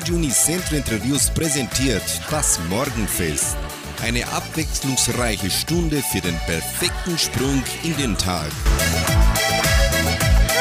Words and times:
Radio 0.00 0.14
Unicentro 0.16 0.76
Interviews 0.76 1.28
präsentiert 1.28 2.02
das 2.30 2.58
Morgenfest. 2.70 3.54
Eine 4.02 4.26
abwechslungsreiche 4.28 5.50
Stunde 5.50 6.02
für 6.10 6.22
den 6.22 6.36
perfekten 6.46 7.18
Sprung 7.18 7.62
in 7.82 7.94
den 7.98 8.16
Tag. 8.16 8.48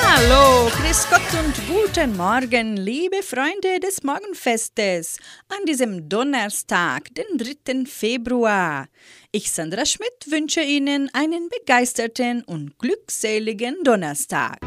Hallo, 0.03 0.69
Grüß 0.69 1.07
Gott 1.09 1.21
und 1.41 1.55
guten 1.69 2.17
Morgen, 2.17 2.75
liebe 2.75 3.23
Freunde 3.23 3.79
des 3.81 4.03
Morgenfestes, 4.03 5.19
an 5.47 5.65
diesem 5.65 6.09
Donnerstag, 6.09 7.07
den 7.15 7.37
3. 7.37 7.85
Februar. 7.85 8.87
Ich, 9.31 9.51
Sandra 9.51 9.85
Schmidt, 9.85 10.29
wünsche 10.29 10.61
Ihnen 10.61 11.09
einen 11.13 11.47
begeisterten 11.47 12.43
und 12.43 12.77
glückseligen 12.77 13.85
Donnerstag. 13.85 14.59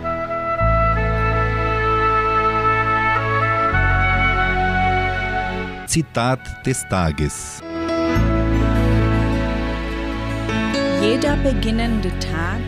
Zitat 5.92 6.40
des 6.64 6.88
Tages. 6.88 7.60
Jeder 11.02 11.36
beginnende 11.36 12.08
Tag 12.18 12.62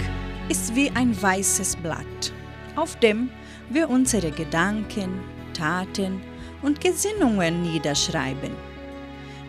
ist 0.51 0.77
wie 0.77 0.91
ein 0.91 1.17
weißes 1.23 1.77
Blatt, 1.77 2.35
auf 2.77 2.97
dem 2.97 3.31
wir 3.71 3.89
unsere 3.89 4.31
Gedanken, 4.31 5.21
Taten 5.55 6.21
und 6.61 6.83
Gesinnungen 6.83 7.63
niederschreiben. 7.63 8.51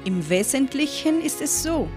Im 0.06 0.30
Wesentlichen 0.30 1.20
ist 1.20 1.42
es 1.42 1.62
so, 1.62 1.90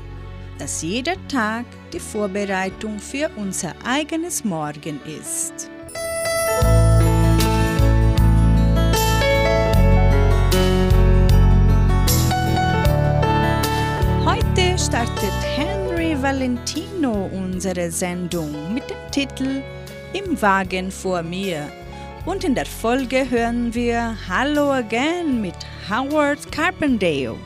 dass 0.58 0.82
jeder 0.82 1.14
Tag 1.28 1.64
die 1.92 2.00
Vorbereitung 2.00 2.98
für 2.98 3.30
unser 3.36 3.72
eigenes 3.84 4.42
Morgen 4.42 4.98
ist. 5.06 5.70
Startet 14.78 15.32
Henry 15.56 16.14
Valentino 16.22 17.28
unsere 17.32 17.90
Sendung 17.90 18.72
mit 18.72 18.88
dem 18.88 19.10
Titel 19.10 19.62
Im 20.12 20.40
Wagen 20.40 20.92
vor 20.92 21.22
mir. 21.22 21.68
Und 22.24 22.44
in 22.44 22.54
der 22.54 22.66
Folge 22.66 23.28
hören 23.28 23.74
wir 23.74 24.16
Hallo 24.28 24.70
Again 24.70 25.40
mit 25.40 25.56
Howard 25.90 26.52
Carpendale. 26.52 27.36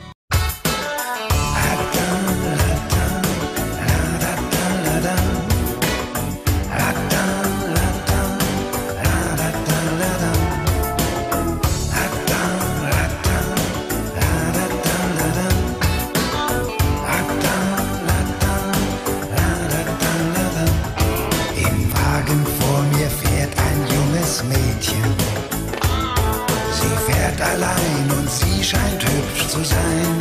Allein 27.43 28.05
und 28.17 28.29
sie 28.29 28.63
scheint 28.63 29.03
hübsch 29.03 29.47
zu 29.47 29.63
sein. 29.63 30.15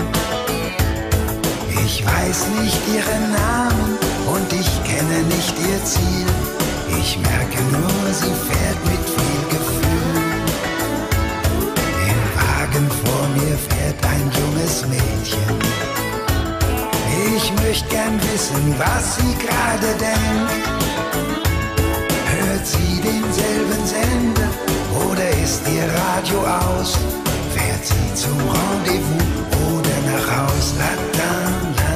Ich 1.85 2.05
weiß 2.05 2.47
nicht 2.61 2.81
ihren 2.95 3.33
Namen 3.33 3.99
und 4.35 4.53
ich 4.53 4.71
kenne 4.85 5.23
nicht 5.35 5.55
ihr 5.59 5.85
Ziel. 5.85 6.27
Ich 7.01 7.19
merke 7.19 7.63
nur, 7.71 8.13
sie 8.13 8.35
fährt 8.49 8.81
mit 8.91 9.05
viel 9.15 9.43
Gefühl. 9.55 10.23
Im 12.11 12.21
Wagen 12.39 12.89
vor 13.05 13.25
mir 13.37 13.57
fährt 13.69 14.01
ein 14.05 14.31
junges 14.41 14.87
Mädchen. 14.87 15.57
Ich 17.35 17.53
möchte 17.63 17.89
gern 17.89 18.21
wissen, 18.33 18.75
was 18.79 19.17
sie 19.17 19.35
gerade 19.45 19.89
denkt. 19.99 20.53
Hört 22.27 22.67
sie 22.67 23.01
denselben 23.01 23.87
Sender 23.87 24.72
ist 25.43 25.63
ihr 25.69 25.85
Radio 25.85 26.39
aus? 26.41 26.99
Fährt 27.55 27.85
sie 27.85 28.15
zum 28.15 28.37
Rendezvous 28.39 29.23
oder 29.73 29.97
nach 30.11 30.27
Haus? 30.39 30.75
La 30.79 30.93
la 31.19 31.35
la 31.77 31.92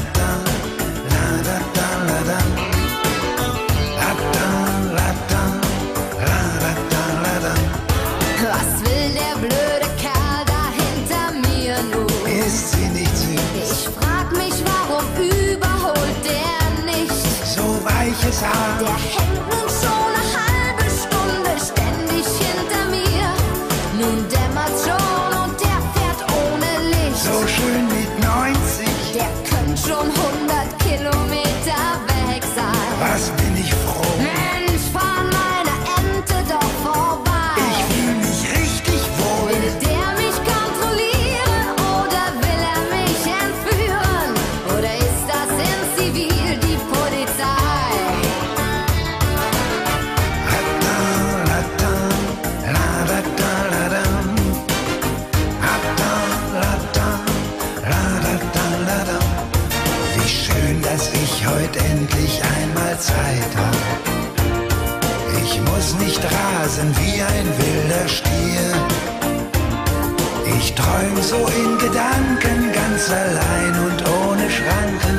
so 71.26 71.38
in 71.48 71.76
Gedanken 71.78 72.72
ganz 72.72 73.10
allein 73.10 73.74
und 73.86 74.00
ohne 74.08 74.48
Schranken 74.48 75.16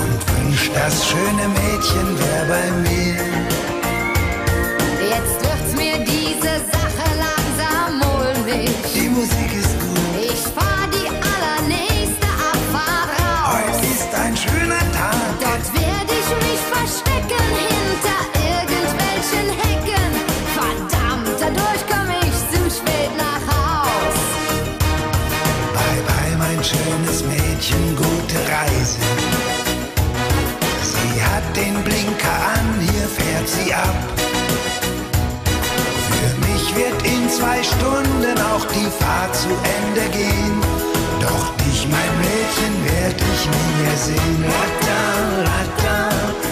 und 0.00 0.18
wünsch, 0.32 0.70
das 0.74 1.06
schöne 1.06 1.46
Mädchen 1.48 2.18
wär 2.18 2.44
bei 2.48 2.70
mir. 2.82 3.03
Stunden 37.64 38.38
auch 38.52 38.64
die 38.66 38.90
Fahrt 39.00 39.34
zu 39.34 39.48
Ende 39.48 40.04
gehen. 40.10 40.60
Doch 41.20 41.56
dich, 41.64 41.88
mein 41.88 42.12
Mädchen, 42.18 42.74
werd 42.84 43.18
ich 43.32 43.42
nie 43.54 43.72
mehr 43.82 43.96
sehen. 43.96 44.44
La 44.44 44.64
da, 44.86 46.43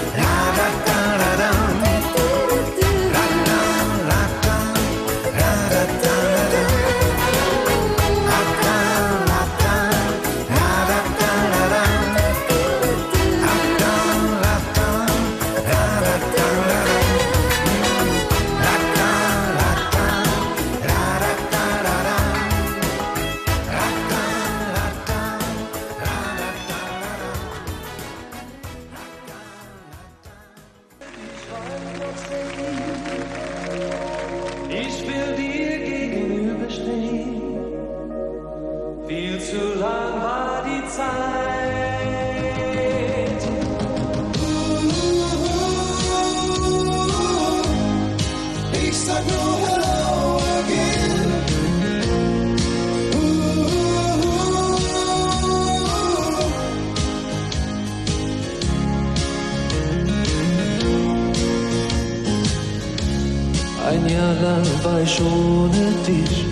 Ein 64.12 64.18
Jahr 64.18 64.34
lang 64.42 64.66
war 64.82 65.00
ich 65.00 65.20
ohne 65.22 65.90
dich. 66.06 66.44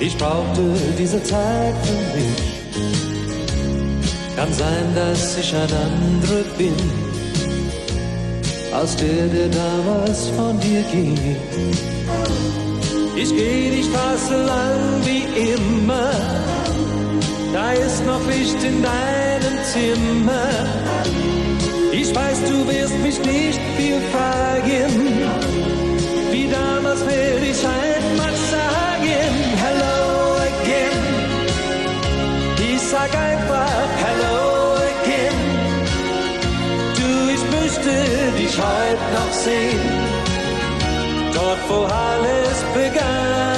Ich 0.00 0.18
brauchte 0.18 0.62
diese 0.98 1.22
Zeit 1.22 1.74
für 1.84 2.16
mich. 2.16 2.42
Kann 4.34 4.52
sein, 4.52 4.86
dass 4.96 5.38
ich 5.38 5.54
ein 5.54 5.60
anderer 5.62 6.42
bin, 6.58 6.74
als 8.72 8.96
der, 8.96 9.28
der 9.28 9.48
damals 9.48 10.28
von 10.30 10.58
dir 10.58 10.82
ging. 10.90 11.16
Ich 13.14 13.30
geh 13.30 13.70
die 13.70 13.84
Straße 13.84 14.44
lang 14.44 14.80
wie 15.04 15.52
immer, 15.52 16.10
da 17.52 17.72
ist 17.72 18.04
noch 18.04 18.26
Licht 18.26 18.60
in 18.64 18.82
deinem 18.82 19.56
Zimmer. 19.62 21.25
Ich 22.08 22.14
weiß, 22.14 22.38
du 22.44 22.64
wirst 22.68 22.96
mich 23.02 23.18
nicht 23.18 23.60
viel 23.76 24.00
fragen, 24.12 24.92
wie 26.30 26.46
damals 26.46 27.00
will 27.04 27.42
ich 27.42 27.60
einmal 27.66 28.32
sagen, 28.54 29.32
hello 29.64 30.36
again. 30.50 31.02
Ich 32.58 32.80
sag 32.80 33.10
einfach 33.12 33.88
hello 34.06 34.74
again. 34.94 35.38
Du, 36.94 37.10
ich 37.34 37.42
möchte 37.56 37.92
dich 38.38 38.56
heute 38.56 39.06
noch 39.18 39.32
sehen, 39.32 39.80
dort 41.34 41.58
wo 41.68 41.86
alles 41.86 42.58
begann. 42.72 43.55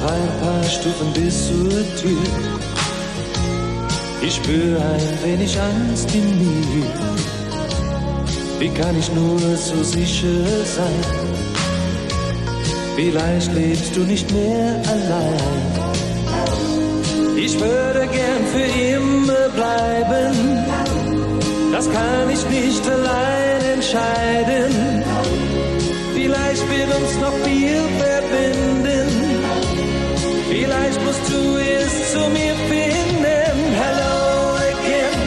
Noch 0.00 0.12
ein 0.12 0.28
paar 0.40 0.62
Stufen 0.64 1.12
bis 1.12 1.48
zur 1.48 1.70
Tür. 1.96 2.22
Ich 4.22 4.36
spüre 4.36 4.78
ein 4.78 5.18
wenig 5.24 5.58
Angst 5.60 6.14
in 6.14 6.38
mir. 6.38 6.86
Wie 8.60 8.68
kann 8.68 8.96
ich 8.98 9.12
nur 9.12 9.38
so 9.56 9.82
sicher 9.82 10.44
sein? 10.64 11.04
Vielleicht 12.94 13.52
lebst 13.54 13.96
du 13.96 14.00
nicht 14.00 14.30
mehr 14.32 14.80
allein. 14.86 15.88
Ich 17.36 17.58
würde 17.58 18.06
gern 18.06 18.44
für 18.52 18.94
immer 18.94 19.48
bleiben. 19.48 20.64
Das 21.72 21.90
kann 21.90 22.30
ich 22.32 22.44
nicht 22.50 22.88
allein 22.88 23.62
entscheiden. 23.74 25.04
Vielleicht 26.14 26.68
wird 26.68 26.94
uns 27.00 27.14
noch 27.20 27.34
viel 27.44 27.80
verbinden. 27.98 28.67
Es 32.18 32.24
zu 32.24 32.30
mir 32.30 32.54
finden. 32.68 33.74
Hello 33.74 34.56
again. 34.56 35.20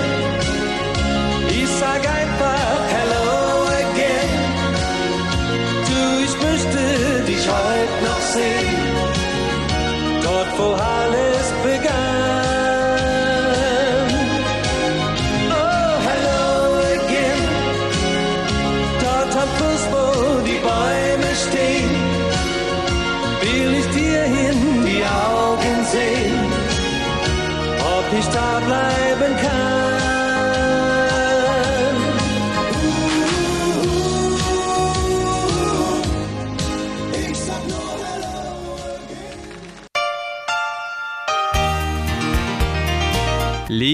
Ich 1.49 1.69
sag 1.79 2.01
einfach 2.07 2.81
Hello 2.97 3.65
again. 3.67 4.31
Du, 5.87 6.23
ich 6.23 6.35
möchte 6.41 7.23
dich 7.25 7.47
heute 7.47 8.03
noch 8.03 8.21
sehen. 8.21 8.77
Dort, 10.23 10.47
wo 10.57 11.00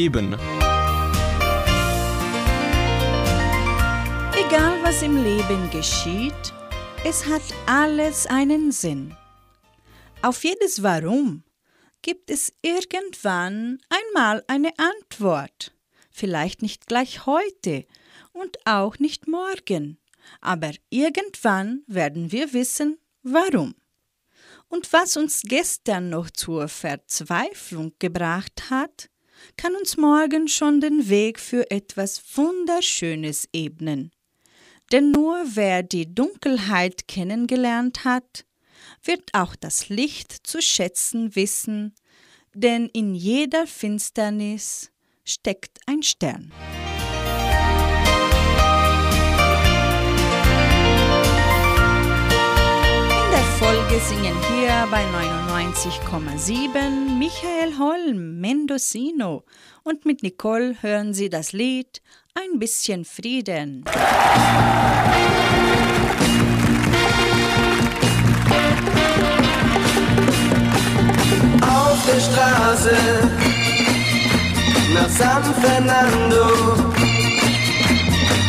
Leben. 0.07 0.37
Egal 4.39 4.81
was 4.81 5.01
im 5.01 5.21
Leben 5.21 5.69
geschieht, 5.69 6.53
es 7.03 7.25
hat 7.25 7.41
alles 7.65 8.25
einen 8.25 8.71
Sinn. 8.71 9.13
Auf 10.21 10.45
jedes 10.45 10.81
Warum 10.81 11.43
gibt 12.01 12.31
es 12.31 12.53
irgendwann 12.61 13.79
einmal 13.89 14.45
eine 14.47 14.71
Antwort. 14.77 15.75
Vielleicht 16.09 16.61
nicht 16.61 16.87
gleich 16.87 17.25
heute 17.25 17.85
und 18.31 18.65
auch 18.65 18.99
nicht 18.99 19.27
morgen, 19.27 19.97
aber 20.39 20.71
irgendwann 20.89 21.83
werden 21.85 22.31
wir 22.31 22.53
wissen, 22.53 22.97
warum. 23.23 23.75
Und 24.69 24.93
was 24.93 25.17
uns 25.17 25.41
gestern 25.43 26.09
noch 26.09 26.29
zur 26.29 26.69
Verzweiflung 26.69 27.91
gebracht 27.99 28.69
hat, 28.69 29.09
kann 29.57 29.75
uns 29.75 29.97
morgen 29.97 30.47
schon 30.47 30.79
den 30.79 31.09
Weg 31.09 31.39
für 31.39 31.69
etwas 31.71 32.21
Wunderschönes 32.35 33.49
ebnen. 33.51 34.11
Denn 34.91 35.11
nur 35.11 35.43
wer 35.55 35.83
die 35.83 36.13
Dunkelheit 36.13 37.07
kennengelernt 37.07 38.05
hat, 38.05 38.45
wird 39.03 39.33
auch 39.33 39.55
das 39.55 39.89
Licht 39.89 40.31
zu 40.31 40.61
schätzen 40.61 41.35
wissen, 41.35 41.93
denn 42.53 42.87
in 42.87 43.13
jeder 43.15 43.67
Finsternis 43.67 44.91
steckt 45.25 45.79
ein 45.85 46.03
Stern. 46.03 46.53
Folge 53.59 53.99
singen 53.99 54.35
hier 54.53 54.87
bei 54.91 55.03
99,7 55.03 57.17
Michael 57.17 57.75
Holm, 57.79 58.39
Mendocino 58.39 59.43
und 59.83 60.05
mit 60.05 60.21
Nicole 60.21 60.75
hören 60.81 61.15
Sie 61.15 61.29
das 61.29 61.53
Lied 61.53 62.03
Ein 62.35 62.59
bisschen 62.59 63.03
Frieden. 63.03 63.83
auf 71.61 72.05
der 72.05 72.19
Straße 72.19 72.95
nach 74.93 75.09
San 75.09 75.43
Fernando. 75.61 76.93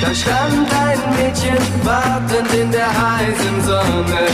Da 0.01 0.15
stand 0.15 0.73
ein 0.73 1.01
Mädchen 1.17 1.59
wartend 1.83 2.55
in 2.55 2.71
der 2.71 2.87
heißen 2.89 3.65
Sonne. 3.65 4.29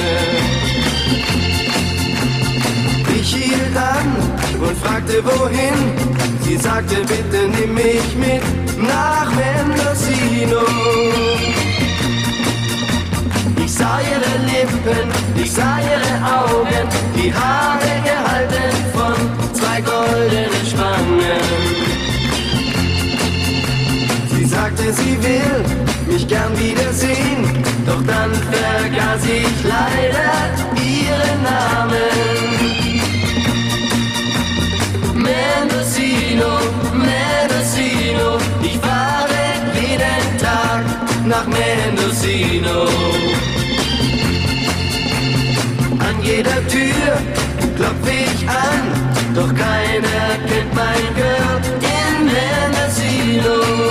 Ich 3.27 3.37
hielt 3.37 3.75
an 3.75 4.09
und 4.61 4.77
fragte 4.85 5.25
wohin. 5.25 5.79
Sie 6.43 6.59
sagte, 6.59 6.97
bitte 6.97 7.49
nimm 7.57 7.73
mich 7.73 8.15
mit 8.17 8.43
nach 8.87 9.31
Mendocino. 9.35 10.61
Ich 13.65 13.73
sah 13.73 13.99
ihre 14.13 14.35
Lippen, 14.45 15.09
ich 15.43 15.51
sah 15.51 15.79
ihre 15.79 16.15
Augen, 16.39 16.87
die 17.17 17.33
Haare 17.33 17.95
gehalten 18.05 18.75
von 18.93 19.15
zwei 19.55 19.81
goldenen 19.81 20.67
Spangen. 20.71 21.45
Sie 24.37 24.45
sagte, 24.45 24.93
sie 24.93 25.17
will 25.23 26.13
mich 26.13 26.29
gern 26.29 26.53
wiedersehen, 26.59 27.65
doch 27.87 28.03
dann 28.07 28.33
vergaß 28.35 29.25
ich 29.25 29.65
leider 29.65 30.35
ihren 30.77 31.43
Namen. 31.43 32.64
Mendocino, 36.35 36.59
Mendocino, 36.95 38.39
ich 38.61 38.77
fahre 38.79 39.41
jeden 39.81 40.39
Tag 40.39 40.83
nach 41.27 41.47
Mendocino. 41.47 42.89
An 46.01 46.23
jeder 46.23 46.67
Tür 46.67 47.19
klopfe 47.77 48.11
ich 48.11 48.49
an, 48.49 49.35
doch 49.35 49.55
keiner 49.55 50.37
kennt 50.49 50.75
mein 50.75 51.15
Girl 51.15 51.61
in 51.81 52.25
Mendocino. 52.27 53.84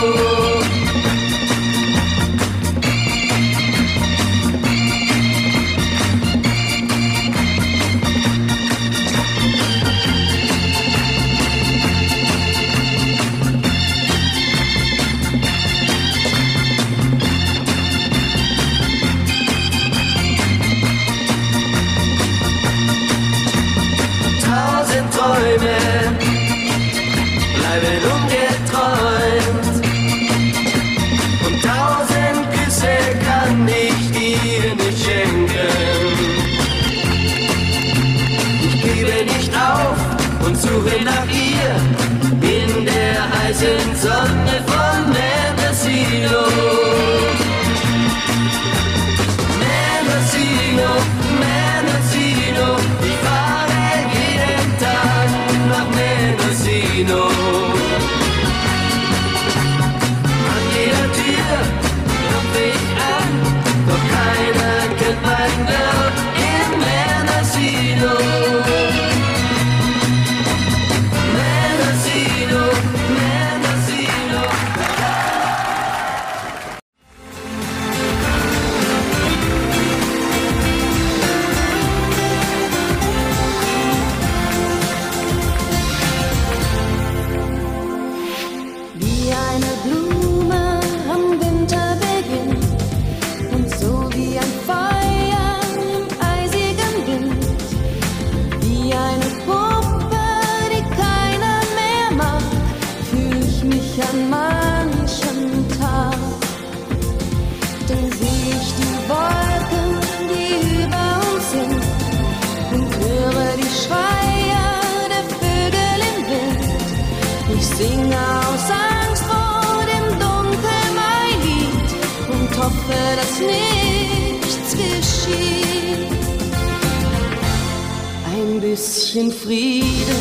Bisschen 128.74 129.32
Frieden, 129.32 130.18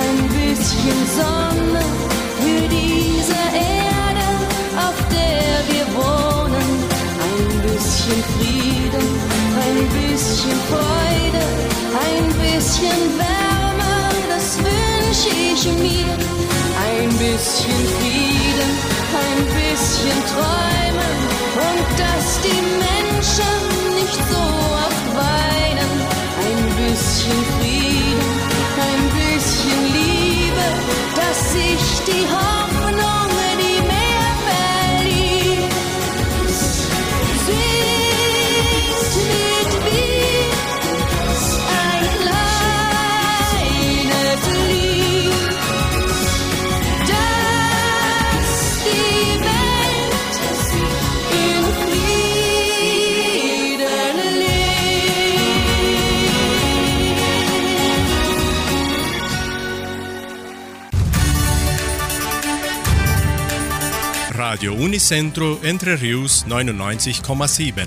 ein 0.00 0.28
bisschen 0.28 1.06
Sonne 1.16 1.84
für 2.40 2.68
diese 2.68 3.42
Erde, 3.54 4.26
auf 4.76 4.98
der 5.08 5.62
wir 5.70 5.86
wohnen. 5.94 6.70
Ein 7.28 7.62
bisschen 7.62 8.22
Frieden, 8.34 9.06
ein 9.66 9.88
bisschen 9.94 10.58
Freude, 10.70 11.44
ein 12.08 12.26
bisschen 12.42 13.02
Wärme, 13.18 13.94
das 14.28 14.58
wünsche 14.58 15.30
ich 15.30 15.64
mir. 15.78 16.16
Ein 16.90 17.08
bisschen 17.10 17.86
Frieden, 18.00 18.91
ein 19.14 19.44
bisschen 19.46 20.18
Träumen 20.32 21.16
und 21.68 21.86
dass 21.98 22.40
die 22.40 22.62
Menschen 22.88 23.94
nicht 23.94 24.20
so 24.30 24.42
oft 24.86 25.06
weinen. 25.16 25.90
Ein 26.46 26.62
bisschen 26.76 27.44
Frieden 27.58 27.92
dass 31.32 31.52
sich 31.52 32.04
die 32.06 32.26
Hoffnung, 32.28 32.61
Radio 64.52 64.74
Unicentro 64.74 65.58
Entre 65.62 65.98
Rius 65.98 66.44
99,7. 66.46 67.86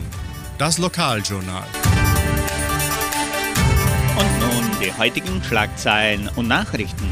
Das 0.57 0.79
Lokaljournal. 0.79 1.67
Und 4.17 4.39
nun 4.39 4.71
die 4.81 4.91
heutigen 4.91 5.43
Schlagzeilen 5.43 6.27
und 6.35 6.47
Nachrichten. 6.47 7.07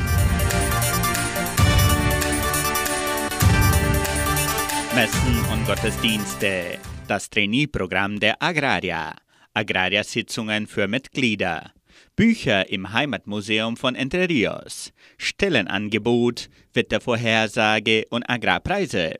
Messen 4.95 5.45
und 5.51 5.67
Gottesdienste. 5.67 6.79
Das 7.07 7.29
Trainee-Programm 7.29 8.19
der 8.19 8.41
Agraria. 8.41 9.13
Agraria-Sitzungen 9.53 10.65
für 10.65 10.87
Mitglieder. 10.87 11.73
Bücher 12.15 12.69
im 12.69 12.91
Heimatmuseum 12.91 13.77
von 13.77 13.93
Entre 13.93 14.27
Rios, 14.29 14.93
Stellenangebot, 15.17 16.49
Wettervorhersage 16.73 18.05
und 18.09 18.29
Agrarpreise. 18.29 19.15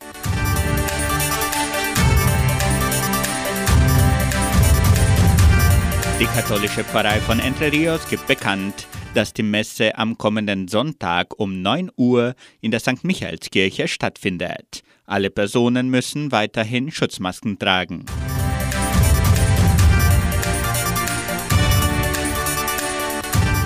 Die 6.19 6.25
katholische 6.25 6.83
Pfarrei 6.83 7.19
von 7.19 7.39
Entre 7.39 7.71
Rios 7.71 8.07
gibt 8.09 8.27
bekannt, 8.27 8.87
dass 9.13 9.33
die 9.33 9.43
Messe 9.43 9.97
am 9.97 10.17
kommenden 10.17 10.67
Sonntag 10.67 11.37
um 11.37 11.61
9 11.61 11.91
Uhr 11.97 12.35
in 12.61 12.71
der 12.71 12.79
St. 12.79 13.03
Michaelskirche 13.03 13.87
stattfindet. 13.87 14.83
Alle 15.05 15.29
Personen 15.29 15.89
müssen 15.89 16.31
weiterhin 16.31 16.91
Schutzmasken 16.91 17.59
tragen. 17.59 18.05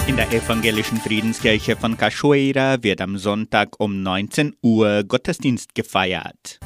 In 0.08 0.16
der 0.16 0.32
evangelischen 0.32 0.98
Friedenskirche 1.00 1.76
von 1.76 1.98
Cachoeira 1.98 2.82
wird 2.82 3.02
am 3.02 3.18
Sonntag 3.18 3.78
um 3.78 4.02
19 4.04 4.56
Uhr 4.62 5.04
Gottesdienst 5.04 5.76
gefeiert. 5.76 6.60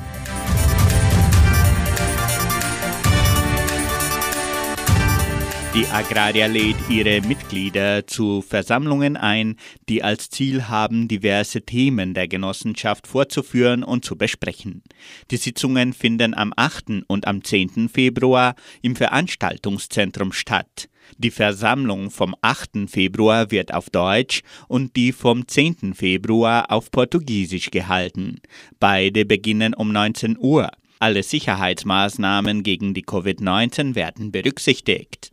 Die 5.74 5.88
Agraria 5.88 6.45
lädt 6.45 6.75
ihre 6.88 7.21
Mitglieder 7.21 8.05
zu 8.05 8.43
Versammlungen 8.43 9.17
ein, 9.17 9.55
die 9.89 10.03
als 10.03 10.29
Ziel 10.29 10.67
haben, 10.67 11.07
diverse 11.07 11.62
Themen 11.62 12.13
der 12.13 12.27
Genossenschaft 12.27 13.07
vorzuführen 13.07 13.83
und 13.83 14.05
zu 14.05 14.17
besprechen. 14.17 14.83
Die 15.31 15.38
Sitzungen 15.38 15.93
finden 15.93 16.36
am 16.36 16.53
8. 16.55 17.05
und 17.07 17.25
am 17.25 17.43
10. 17.43 17.89
Februar 17.89 18.53
im 18.83 18.95
Veranstaltungszentrum 18.95 20.31
statt. 20.31 20.90
Die 21.17 21.31
Versammlung 21.31 22.11
vom 22.11 22.35
8. 22.41 22.87
Februar 22.89 23.51
wird 23.51 23.73
auf 23.73 23.89
Deutsch 23.89 24.41
und 24.67 24.95
die 24.95 25.11
vom 25.11 25.47
10. 25.47 25.93
Februar 25.93 26.71
auf 26.71 26.91
Portugiesisch 26.91 27.71
gehalten. 27.71 28.41
Beide 28.79 29.25
beginnen 29.25 29.73
um 29.73 29.91
19 29.91 30.37
Uhr. 30.39 30.69
Alle 30.99 31.23
Sicherheitsmaßnahmen 31.23 32.63
gegen 32.63 32.93
die 32.93 33.03
Covid-19 33.03 33.95
werden 33.95 34.31
berücksichtigt. 34.31 35.31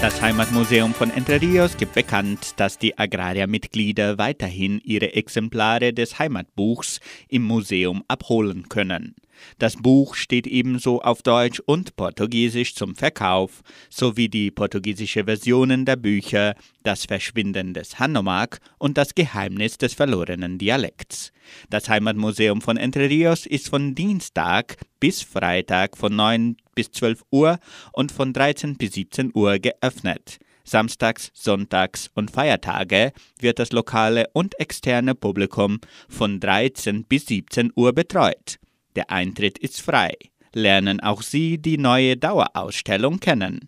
Das 0.00 0.22
Heimatmuseum 0.22 0.94
von 0.94 1.10
Entre 1.10 1.42
Rios 1.42 1.76
gibt 1.76 1.92
bekannt, 1.92 2.54
dass 2.56 2.78
die 2.78 2.96
Agraria-Mitglieder 2.96 4.16
weiterhin 4.16 4.80
ihre 4.82 5.12
Exemplare 5.12 5.92
des 5.92 6.18
Heimatbuchs 6.18 7.00
im 7.28 7.42
Museum 7.42 8.02
abholen 8.08 8.70
können. 8.70 9.14
Das 9.58 9.76
Buch 9.76 10.14
steht 10.14 10.46
ebenso 10.46 11.00
auf 11.02 11.22
Deutsch 11.22 11.60
und 11.66 11.96
Portugiesisch 11.96 12.74
zum 12.74 12.94
Verkauf, 12.94 13.62
sowie 13.88 14.28
die 14.28 14.50
portugiesische 14.50 15.24
Versionen 15.24 15.84
der 15.84 15.96
Bücher 15.96 16.54
Das 16.82 17.04
Verschwinden 17.04 17.74
des 17.74 17.98
Hanomag 17.98 18.58
und 18.78 18.98
Das 18.98 19.14
Geheimnis 19.14 19.78
des 19.78 19.94
verlorenen 19.94 20.58
Dialekts. 20.58 21.32
Das 21.68 21.88
Heimatmuseum 21.88 22.60
von 22.60 22.76
Entre 22.76 23.08
Rios 23.08 23.46
ist 23.46 23.68
von 23.68 23.94
Dienstag 23.94 24.76
bis 24.98 25.22
Freitag 25.22 25.96
von 25.96 26.14
9 26.14 26.56
bis 26.74 26.90
12 26.92 27.22
Uhr 27.30 27.58
und 27.92 28.12
von 28.12 28.32
13 28.32 28.76
bis 28.76 28.92
17 28.92 29.32
Uhr 29.34 29.58
geöffnet. 29.58 30.38
Samstags, 30.64 31.30
Sonntags 31.34 32.10
und 32.14 32.30
Feiertage 32.30 33.12
wird 33.40 33.58
das 33.58 33.72
lokale 33.72 34.26
und 34.32 34.58
externe 34.60 35.14
Publikum 35.14 35.80
von 36.08 36.38
13 36.38 37.04
bis 37.04 37.26
17 37.26 37.72
Uhr 37.74 37.92
betreut. 37.92 38.58
Der 38.96 39.10
Eintritt 39.10 39.58
ist 39.58 39.80
frei. 39.80 40.14
Lernen 40.52 41.00
auch 41.00 41.22
Sie 41.22 41.58
die 41.58 41.78
neue 41.78 42.16
Dauerausstellung 42.16 43.20
kennen. 43.20 43.60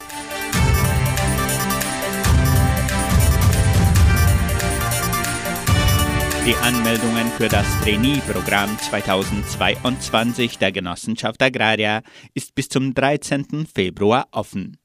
Die 6.44 6.56
Anmeldungen 6.56 7.28
für 7.36 7.48
das 7.48 7.66
Trainee-Programm 7.82 8.76
2022 8.76 10.58
der 10.58 10.72
Genossenschaft 10.72 11.40
Agraria 11.40 12.02
ist 12.34 12.56
bis 12.56 12.68
zum 12.68 12.94
13. 12.94 13.68
Februar 13.72 14.26
offen. 14.32 14.76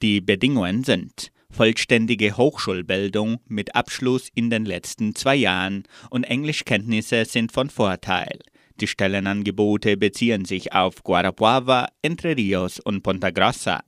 Die 0.00 0.22
Bedingungen 0.22 0.84
sind 0.84 1.30
vollständige 1.50 2.38
Hochschulbildung 2.38 3.40
mit 3.46 3.74
Abschluss 3.74 4.30
in 4.34 4.48
den 4.48 4.64
letzten 4.64 5.14
zwei 5.14 5.36
Jahren 5.36 5.84
und 6.08 6.24
Englischkenntnisse 6.24 7.26
sind 7.26 7.52
von 7.52 7.68
Vorteil. 7.68 8.38
Die 8.80 8.86
Stellenangebote 8.86 9.96
beziehen 9.96 10.44
sich 10.44 10.72
auf 10.72 11.02
Guarapuava, 11.02 11.88
Entre 12.02 12.36
Rios 12.36 12.78
und 12.80 13.02
Ponta 13.02 13.30
Grossa. 13.30 13.82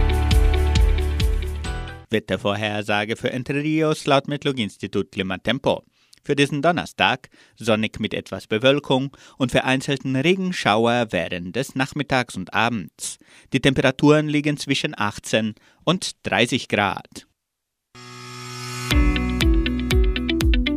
Wettervorhersage 2.11 3.17
für 3.17 3.33
Entre 3.33 3.63
Rios 3.63 4.05
laut 4.07 4.29
Metlog-Institut 4.29 5.11
Klimatempo. 5.11 5.83
Für 6.25 6.37
diesen 6.37 6.63
Donnerstag 6.63 7.29
sonnig 7.57 7.99
mit 7.99 8.15
etwas 8.15 8.47
Bewölkung 8.47 9.17
und 9.39 9.51
vereinzelten 9.51 10.15
Regenschauer 10.15 11.09
während 11.11 11.57
des 11.57 11.75
Nachmittags 11.75 12.37
und 12.37 12.55
Abends. 12.55 13.19
Die 13.53 13.61
Temperaturen 13.61 14.29
liegen 14.29 14.57
zwischen 14.57 14.95
18 14.97 15.55
und 15.85 16.13
30 16.23 16.69
Grad. 16.69 17.27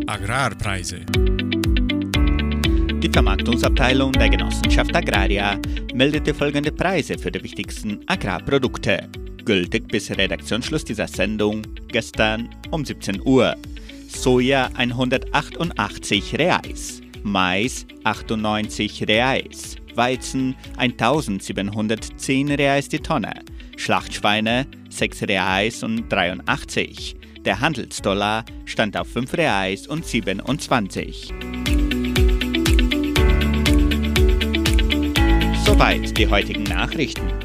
Agrarpreise. 0.08 1.06
Die 3.02 3.10
Vermarktungsabteilung 3.12 4.14
der 4.14 4.30
Genossenschaft 4.30 4.96
Agraria 4.96 5.60
meldete 5.94 6.34
folgende 6.34 6.72
Preise 6.72 7.20
für 7.20 7.32
die 7.32 7.44
wichtigsten 7.44 8.00
Agrarprodukte, 8.08 9.10
gültig 9.44 9.88
bis 9.88 10.10
Redaktionsschluss 10.10 10.86
dieser 10.86 11.08
Sendung 11.08 11.62
gestern 11.90 12.50
um 12.72 12.84
17 12.84 13.22
Uhr. 13.24 13.56
Soja 14.16 14.70
188 14.76 16.40
Reais, 16.40 17.02
Mais 17.24 17.86
98 18.04 19.08
Reais, 19.08 19.76
Weizen 19.96 20.56
1710 20.78 22.52
Reais 22.52 22.90
die 22.90 23.00
Tonne, 23.00 23.34
Schlachtschweine 23.78 24.68
6 24.90 25.24
Reais 25.24 25.84
und 25.84 26.10
83. 26.10 27.16
Der 27.46 27.60
Handelsdollar 27.60 28.46
stand 28.66 28.98
auf 28.98 29.08
5 29.10 29.34
Reais 29.34 29.88
und 29.88 30.06
27. 30.06 31.34
Soweit 35.66 36.18
die 36.18 36.28
heutigen 36.28 36.64
Nachrichten. 36.64 37.45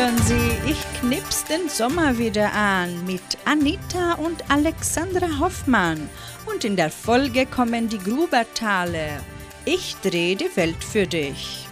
Hören 0.00 0.18
Sie, 0.22 0.70
ich 0.70 1.00
knips 1.00 1.44
den 1.44 1.68
Sommer 1.68 2.16
wieder 2.16 2.54
an 2.54 3.04
mit 3.04 3.20
Anita 3.44 4.14
und 4.14 4.50
Alexandra 4.50 5.38
Hoffmann. 5.38 6.08
Und 6.46 6.64
in 6.64 6.74
der 6.74 6.90
Folge 6.90 7.44
kommen 7.44 7.86
die 7.90 7.98
Grubertale. 7.98 9.20
Ich 9.66 9.96
drehe 10.02 10.36
die 10.36 10.56
Welt 10.56 10.82
für 10.82 11.06
dich. 11.06 11.69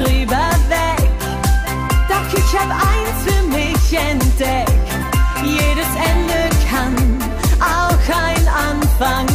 Drüber 0.00 0.50
weg, 0.68 1.10
doch 2.08 2.38
ich 2.38 2.58
hab 2.58 2.70
eins 2.70 3.18
für 3.24 3.42
mich 3.48 3.92
entdeckt. 3.92 4.70
Jedes 5.44 5.90
Ende 6.10 6.40
kann 6.70 6.94
auch 7.60 8.04
ein 8.08 8.48
Anfang 8.48 9.29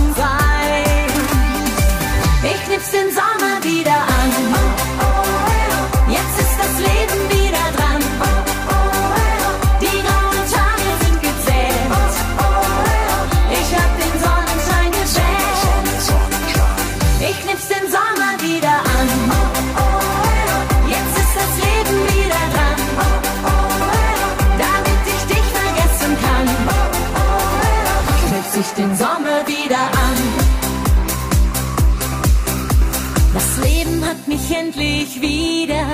Mich 34.48 34.58
endlich 34.58 35.22
wieder. 35.22 35.86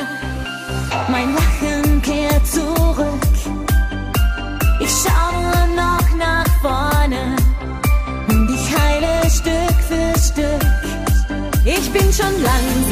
Mein 1.09 1.33
Lachen 1.33 2.01
kehrt 2.01 2.45
zurück. 2.45 3.21
Ich 4.81 4.89
schaue 4.89 5.69
noch 5.73 6.15
nach 6.17 6.47
vorne 6.61 7.37
und 8.27 8.49
ich 8.49 8.77
heile 8.77 9.29
Stück 9.29 9.77
für 9.87 10.19
Stück. 10.19 10.61
Ich 11.63 11.91
bin 11.91 12.11
schon 12.11 12.43
langsam 12.43 12.90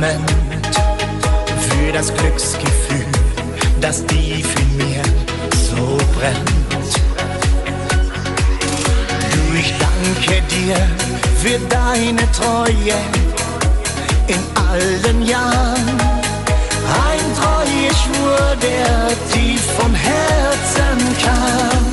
Moment, 0.00 0.76
für 1.70 1.92
das 1.92 2.14
Glücksgefühl, 2.14 3.04
das 3.80 4.06
tief 4.06 4.46
in 4.60 4.76
mir 4.76 5.02
so 5.50 5.98
brennt. 6.16 6.94
Du, 9.32 9.58
ich 9.58 9.74
danke 9.80 10.40
dir 10.42 10.76
für 11.42 11.58
deine 11.68 12.30
Treue 12.30 12.94
in 14.28 14.38
allen 14.70 15.26
Jahren. 15.26 15.98
Ein 17.08 17.34
treuer 17.34 17.92
Schwur, 17.92 18.56
der 18.62 19.08
tief 19.32 19.62
vom 19.80 19.92
Herzen 19.96 21.16
kam. 21.24 21.87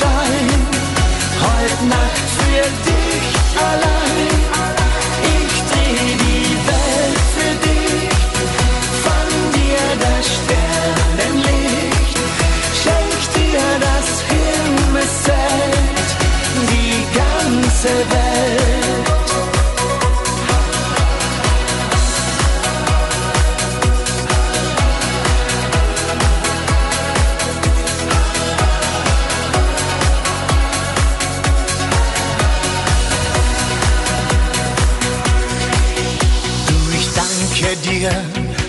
Mondenschein, 0.00 0.48
heut 1.40 1.88
Nacht 1.88 2.28
für 2.36 2.62
dich 2.84 3.58
allein. 3.60 4.27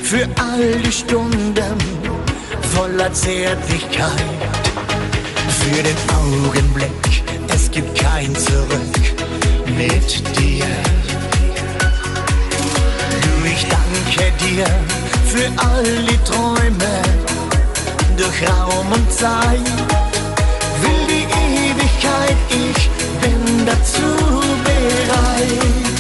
Für 0.09 0.27
all 0.41 0.81
die 0.83 0.91
Stunden 0.91 1.77
voller 2.73 3.13
Zärtlichkeit. 3.13 4.11
Für 5.59 5.83
den 5.83 5.95
Augenblick, 6.17 7.23
es 7.53 7.69
gibt 7.69 7.93
kein 7.95 8.35
Zurück 8.35 8.97
mit 9.77 10.09
dir. 10.35 10.65
Du, 13.21 13.45
ich 13.45 13.67
danke 13.67 14.31
dir 14.43 14.65
für 15.27 15.47
all 15.63 15.83
die 15.83 16.17
Träume 16.23 16.93
durch 18.17 18.49
Raum 18.49 18.91
und 18.91 19.13
Zeit. 19.13 19.69
Will 20.81 21.05
die 21.07 21.27
Ewigkeit, 21.69 22.37
ich 22.49 22.89
bin 23.21 23.63
dazu 23.63 24.41
bereit. 24.63 25.98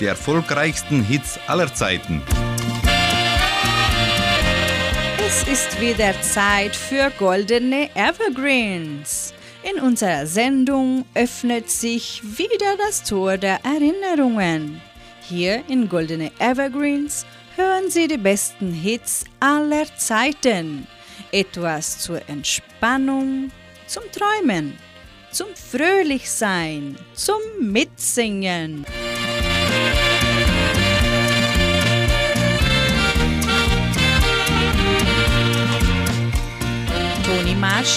Die 0.00 0.06
erfolgreichsten 0.06 1.02
Hits 1.02 1.38
aller 1.46 1.72
Zeiten. 1.74 2.22
Es 5.26 5.42
ist 5.48 5.80
wieder 5.80 6.20
Zeit 6.22 6.76
für 6.76 7.10
goldene 7.18 7.90
Evergreens. 7.94 9.34
In 9.62 9.82
unserer 9.82 10.24
Sendung 10.26 11.04
öffnet 11.14 11.68
sich 11.68 12.22
wieder 12.22 12.76
das 12.78 13.02
Tor 13.02 13.36
der 13.36 13.58
Erinnerungen. 13.64 14.80
Hier 15.22 15.64
in 15.68 15.88
Goldene 15.88 16.30
Evergreens 16.38 17.26
hören 17.56 17.90
Sie 17.90 18.06
die 18.06 18.18
besten 18.18 18.72
Hits 18.72 19.24
aller 19.40 19.86
Zeiten. 19.96 20.86
Etwas 21.32 21.98
zur 21.98 22.20
Entspannung, 22.28 23.50
zum 23.88 24.04
Träumen, 24.12 24.78
zum 25.32 25.48
Fröhlichsein, 25.56 26.96
zum 27.14 27.40
Mitsingen. 27.60 28.86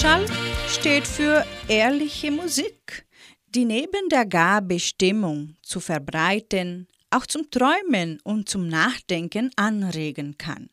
Marshall 0.00 0.26
steht 0.66 1.06
für 1.06 1.44
ehrliche 1.68 2.30
Musik, 2.30 3.04
die 3.48 3.66
neben 3.66 4.08
der 4.08 4.24
Gabe, 4.24 4.80
Stimmung 4.80 5.56
zu 5.60 5.78
verbreiten, 5.78 6.88
auch 7.10 7.26
zum 7.26 7.50
Träumen 7.50 8.18
und 8.24 8.48
zum 8.48 8.66
Nachdenken 8.66 9.50
anregen 9.56 10.38
kann. 10.38 10.70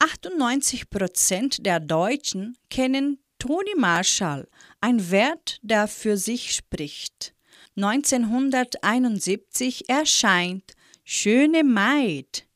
98 0.00 0.90
Prozent 0.90 1.64
der 1.64 1.80
Deutschen 1.80 2.58
kennen 2.68 3.20
Toni 3.38 3.74
Marshall, 3.74 4.46
ein 4.82 5.10
Wert, 5.10 5.58
der 5.62 5.88
für 5.88 6.18
sich 6.18 6.54
spricht. 6.54 7.32
1971 7.76 9.88
erscheint 9.88 10.74
Schöne 11.04 11.64
Maid. 11.64 12.49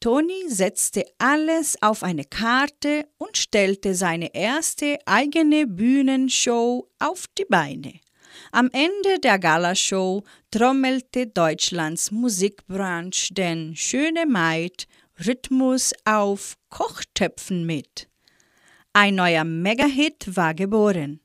Toni 0.00 0.48
setzte 0.48 1.04
alles 1.18 1.76
auf 1.82 2.04
eine 2.04 2.24
Karte 2.24 3.08
und 3.18 3.36
stellte 3.36 3.96
seine 3.96 4.32
erste 4.32 4.96
eigene 5.06 5.66
Bühnenshow 5.66 6.88
auf 7.00 7.26
die 7.36 7.44
Beine. 7.44 7.94
Am 8.52 8.70
Ende 8.72 9.18
der 9.20 9.40
Galashow 9.40 10.22
trommelte 10.52 11.26
Deutschlands 11.26 12.12
Musikbranche 12.12 13.34
den 13.34 13.74
Schöne 13.74 14.24
Maid 14.26 14.86
Rhythmus 15.26 15.92
auf 16.04 16.56
Kochtöpfen 16.68 17.66
mit. 17.66 18.08
Ein 18.92 19.16
neuer 19.16 19.42
Megahit 19.42 20.36
war 20.36 20.54
geboren. 20.54 21.20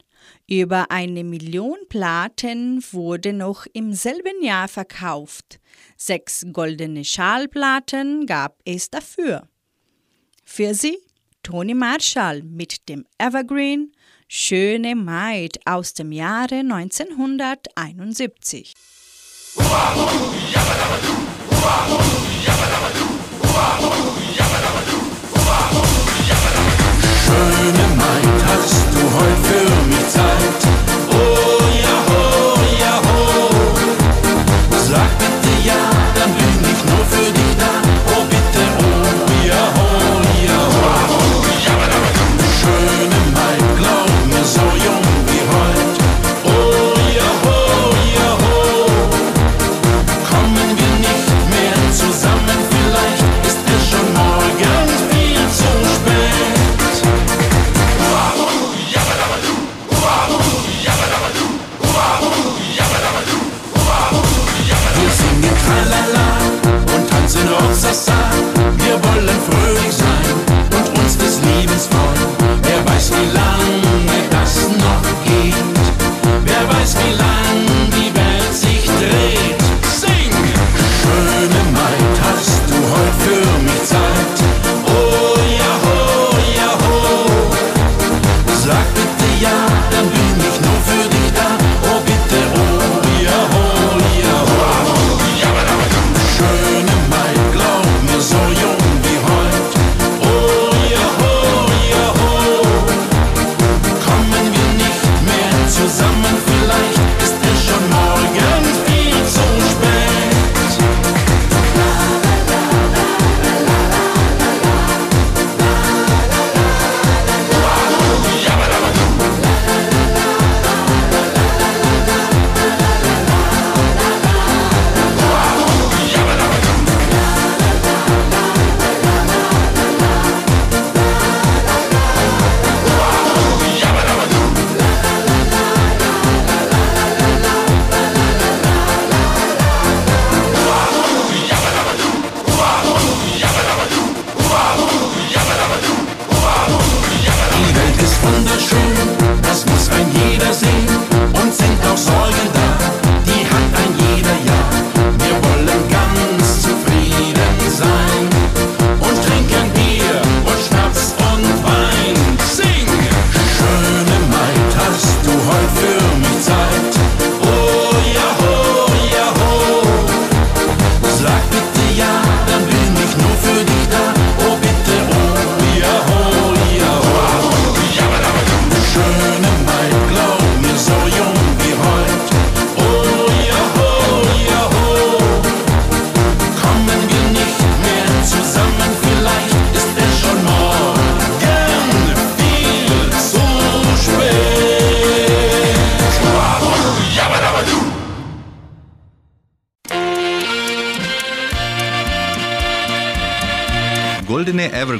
Über 0.49 0.89
eine 0.89 1.23
Million 1.23 1.77
Platten 1.89 2.83
wurde 2.91 3.33
noch 3.33 3.67
im 3.73 3.93
selben 3.93 4.41
Jahr 4.41 4.67
verkauft. 4.67 5.59
Sechs 6.05 6.45
goldene 6.51 7.05
Schallplatten 7.05 8.25
gab 8.25 8.59
es 8.65 8.89
dafür. 8.89 9.47
Für 10.43 10.73
sie 10.73 10.97
Toni 11.43 11.73
Marshall 11.73 12.43
mit 12.43 12.89
dem 12.89 13.05
Evergreen 13.17 13.93
Schöne 14.27 14.97
Maid 14.97 15.61
aus 15.65 15.93
dem 15.93 16.11
Jahre 16.11 16.55
1971. 16.55 18.73
Schöne 27.23 27.87
Maid, 27.95 28.43
hast 28.45 28.93
du 28.93 28.99
heute 29.13 29.37
für 29.47 29.63
mich 29.87 30.05
Zeit? 30.09 30.82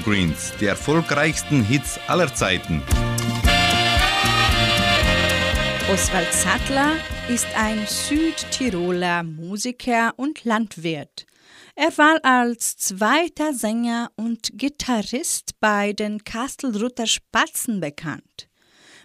Evergreens, 0.03 0.51
die 0.59 0.65
erfolgreichsten 0.65 1.63
Hits 1.63 1.97
aller 2.07 2.33
Zeiten. 2.33 2.83
Oswald 5.91 6.33
Sattler 6.33 6.97
ist 7.29 7.47
ein 7.55 7.85
Südtiroler 7.87 9.23
Musiker 9.23 10.13
und 10.17 10.43
Landwirt. 10.43 11.25
Er 11.75 11.97
war 11.97 12.19
als 12.23 12.75
zweiter 12.75 13.53
Sänger 13.53 14.11
und 14.17 14.51
Gitarrist 14.55 15.51
bei 15.61 15.93
den 15.93 16.21
Kastelruther 16.25 17.07
Spatzen 17.07 17.79
bekannt, 17.79 18.49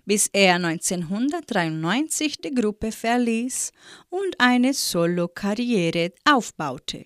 bis 0.04 0.28
er 0.32 0.56
1993 0.56 2.40
die 2.40 2.54
Gruppe 2.54 2.90
verließ 2.90 3.70
und 4.08 4.34
eine 4.38 4.74
Solokarriere 4.74 6.10
aufbaute. 6.28 7.04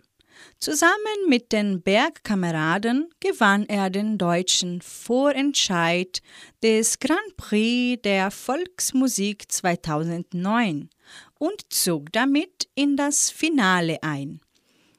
Zusammen 0.62 1.27
mit 1.27 1.51
den 1.51 1.83
Bergkameraden 1.83 3.11
gewann 3.18 3.68
er 3.68 3.90
den 3.90 4.16
deutschen 4.16 4.81
Vorentscheid 4.81 6.22
des 6.62 7.01
Grand 7.01 7.37
Prix 7.37 8.01
der 8.03 8.31
Volksmusik 8.31 9.51
2009 9.51 10.88
und 11.40 11.72
zog 11.72 12.12
damit 12.12 12.68
in 12.77 12.96
das 12.96 13.29
Finale 13.29 14.05
ein, 14.05 14.40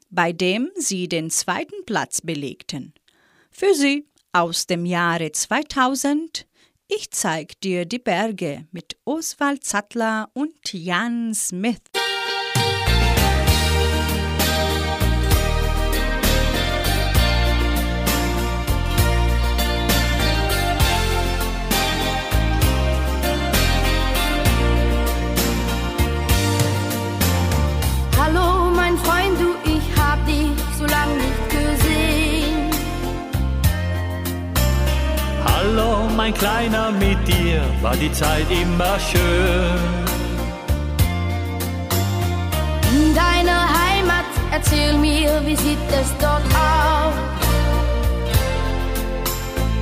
bei 0.09 0.33
dem 0.33 0.69
sie 0.75 1.07
den 1.07 1.29
zweiten 1.29 1.85
Platz 1.85 2.19
belegten. 2.19 2.93
Für 3.49 3.73
sie 3.73 4.05
aus 4.33 4.67
dem 4.67 4.85
Jahre 4.85 5.31
2000 5.31 6.45
Ich 6.89 7.09
zeig 7.11 7.61
dir 7.61 7.85
die 7.85 7.99
Berge 7.99 8.67
mit 8.73 8.97
Oswald 9.05 9.63
Sattler 9.63 10.29
und 10.33 10.73
Jan 10.73 11.33
Smith. 11.33 11.79
Mein 36.23 36.33
Kleiner, 36.35 36.89
mit 36.91 37.19
dir 37.27 37.61
war 37.81 37.97
die 37.97 38.11
Zeit 38.13 38.45
immer 38.49 38.97
schön. 38.97 39.77
In 42.93 43.13
deiner 43.13 43.61
Heimat, 43.79 44.29
erzähl 44.49 44.97
mir, 44.99 45.41
wie 45.45 45.57
sieht 45.57 45.89
es 46.01 46.09
dort 46.21 46.45
aus? 46.55 47.13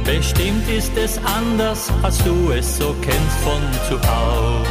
Bestimmt 0.04 0.68
ist 0.68 0.98
es 0.98 1.20
anders, 1.40 1.92
als 2.02 2.18
du 2.24 2.52
es 2.52 2.76
so 2.76 2.96
kennst 3.04 3.38
von 3.46 3.62
zu 3.88 3.96
Haus. 4.10 4.68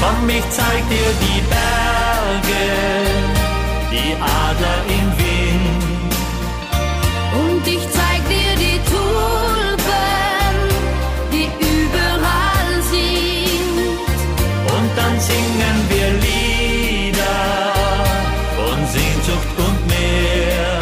Komm, 0.00 0.28
ich 0.28 0.48
zeig 0.50 0.82
dir 0.94 1.10
die 1.26 1.40
Berge, 1.52 2.64
die 3.90 4.12
Adler 4.14 4.80
im 4.86 5.18
Wind. 5.18 5.31
Singen 15.28 15.78
wir 15.92 16.10
Lieder 16.26 17.40
von 18.56 18.78
Sehnsucht 18.94 19.56
und 19.66 19.78
mehr. 19.94 20.72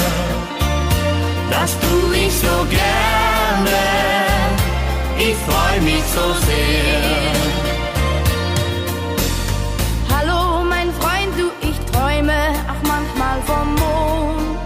Dass 1.51 1.73
du 1.85 1.93
mich 2.15 2.33
so 2.45 2.57
gerne, 2.81 3.81
ich 5.27 5.37
freu 5.47 5.75
mich 5.91 6.05
so 6.17 6.27
sehr. 6.47 7.33
Hallo, 10.13 10.65
mein 10.65 10.89
Freund, 11.01 11.33
du, 11.41 11.47
ich 11.69 11.79
träume 11.91 12.39
auch 12.71 12.83
manchmal 12.95 13.39
vom 13.51 13.69
Mond. 13.83 14.59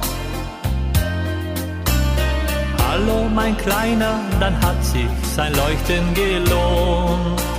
Hallo, 2.87 3.29
mein 3.35 3.57
Kleiner, 3.57 4.21
dann 4.39 4.55
hat 4.65 4.79
sich 4.85 5.11
sein 5.35 5.53
Leuchten 5.55 6.15
gelohnt. 6.15 7.54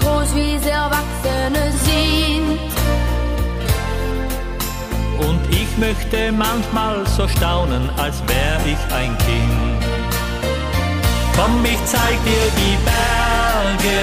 Groß 0.00 0.34
wie 0.34 0.58
sie 0.58 0.70
Erwachsene 0.70 1.72
sind. 1.88 2.58
Und 5.26 5.40
ich 5.50 5.70
möchte 5.78 6.32
manchmal 6.32 7.06
so 7.06 7.26
staunen, 7.28 7.90
als 7.96 8.22
wär 8.26 8.60
ich 8.66 8.94
ein 8.94 9.16
Kind. 9.18 9.84
Komm, 11.36 11.64
ich 11.64 11.84
zeig 11.84 12.16
dir 12.24 12.46
die 12.60 12.76
Berge, 12.88 14.00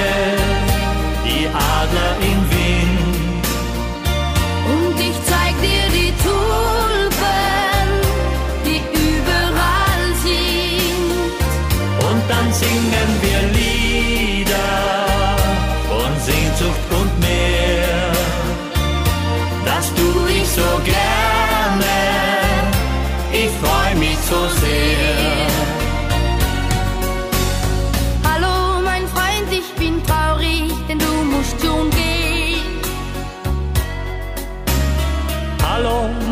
die 1.25 1.47
Adler 1.47 2.15
im 2.21 2.49
Wind. 2.49 2.64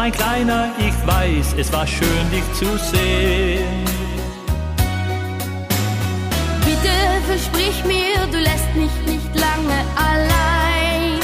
Mein 0.04 0.12
Kleiner, 0.12 0.66
ich 0.80 1.08
weiß, 1.08 1.56
es 1.58 1.72
war 1.72 1.88
schön, 1.88 2.26
dich 2.30 2.44
zu 2.60 2.78
sehen. 2.92 3.86
Bitte 6.66 6.96
versprich 7.26 7.86
mir, 7.86 8.18
du 8.30 8.38
lässt 8.50 8.72
mich 8.76 8.96
nicht 9.13 9.32
lange 9.46 9.78
allein. 10.10 11.22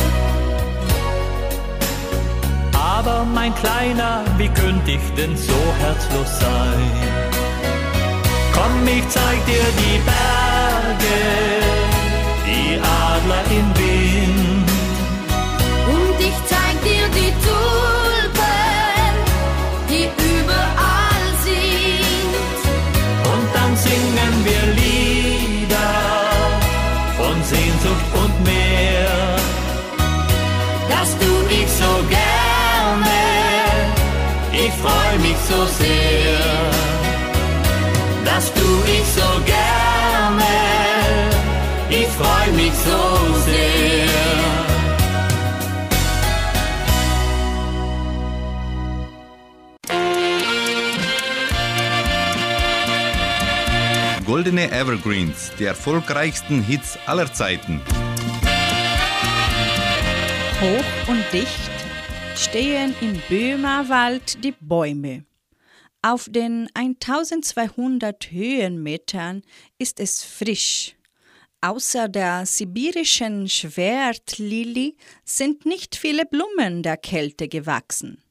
Aber 2.72 3.26
mein 3.26 3.54
Kleiner, 3.56 4.24
wie 4.38 4.48
könnte 4.48 4.92
ich 4.92 5.06
denn 5.18 5.36
so 5.36 5.60
herzlos 5.82 6.32
sein? 6.39 6.92
Komm, 8.54 8.88
ich 8.88 9.06
zeig 9.10 9.46
dir 9.46 9.68
die 9.84 10.00
Berge, 10.10 11.20
die 12.48 12.80
Adler 13.04 13.44
im 13.60 13.68
Wind. 13.80 14.70
Und 15.96 16.18
ich 16.30 16.38
zeig 16.54 16.76
dir 16.88 17.06
die 17.20 17.34
Tulpen, 17.44 17.79
wir 24.45 24.63
Lieder 24.73 25.93
von 27.17 27.36
Sehnsucht 27.43 28.08
und 28.21 28.43
mehr. 28.43 29.36
Dass 30.89 31.10
du 31.17 31.32
mich 31.52 31.69
so 31.82 31.93
gerne, 32.17 33.19
ich 34.52 34.73
freu 34.82 35.12
mich 35.28 35.39
so 35.49 35.65
sehr. 35.82 36.39
Dass 38.25 38.54
du 38.54 38.67
mich 38.89 39.08
so 39.19 39.30
gerne, 39.45 40.54
ich 41.89 42.08
freu 42.17 42.52
mich 42.56 42.73
so 42.73 43.02
sehr. 43.45 44.59
Goldene 54.39 54.71
Evergreens, 54.71 55.52
die 55.60 55.65
erfolgreichsten 55.65 56.63
Hits 56.63 56.97
aller 57.06 57.34
Zeiten. 57.34 57.82
Hoch 60.62 61.10
und 61.10 61.25
dicht 61.34 61.69
stehen 62.38 62.95
im 63.02 63.21
Böhmerwald 63.28 64.41
die 64.41 64.54
Bäume. 64.62 65.25
Auf 66.02 66.28
den 66.30 66.69
1200 66.73 68.32
Höhenmetern 68.32 69.41
ist 69.78 69.99
es 69.99 70.23
frisch. 70.23 70.96
Außer 71.60 72.08
der 72.08 72.46
sibirischen 72.46 73.50
Schwertlilie 73.50 74.94
sind 75.25 75.65
nicht 75.65 75.98
viele 75.98 76.25
Blumen 76.25 76.81
der 76.81 76.96
Kälte 76.96 77.50
gewachsen. 77.50 78.23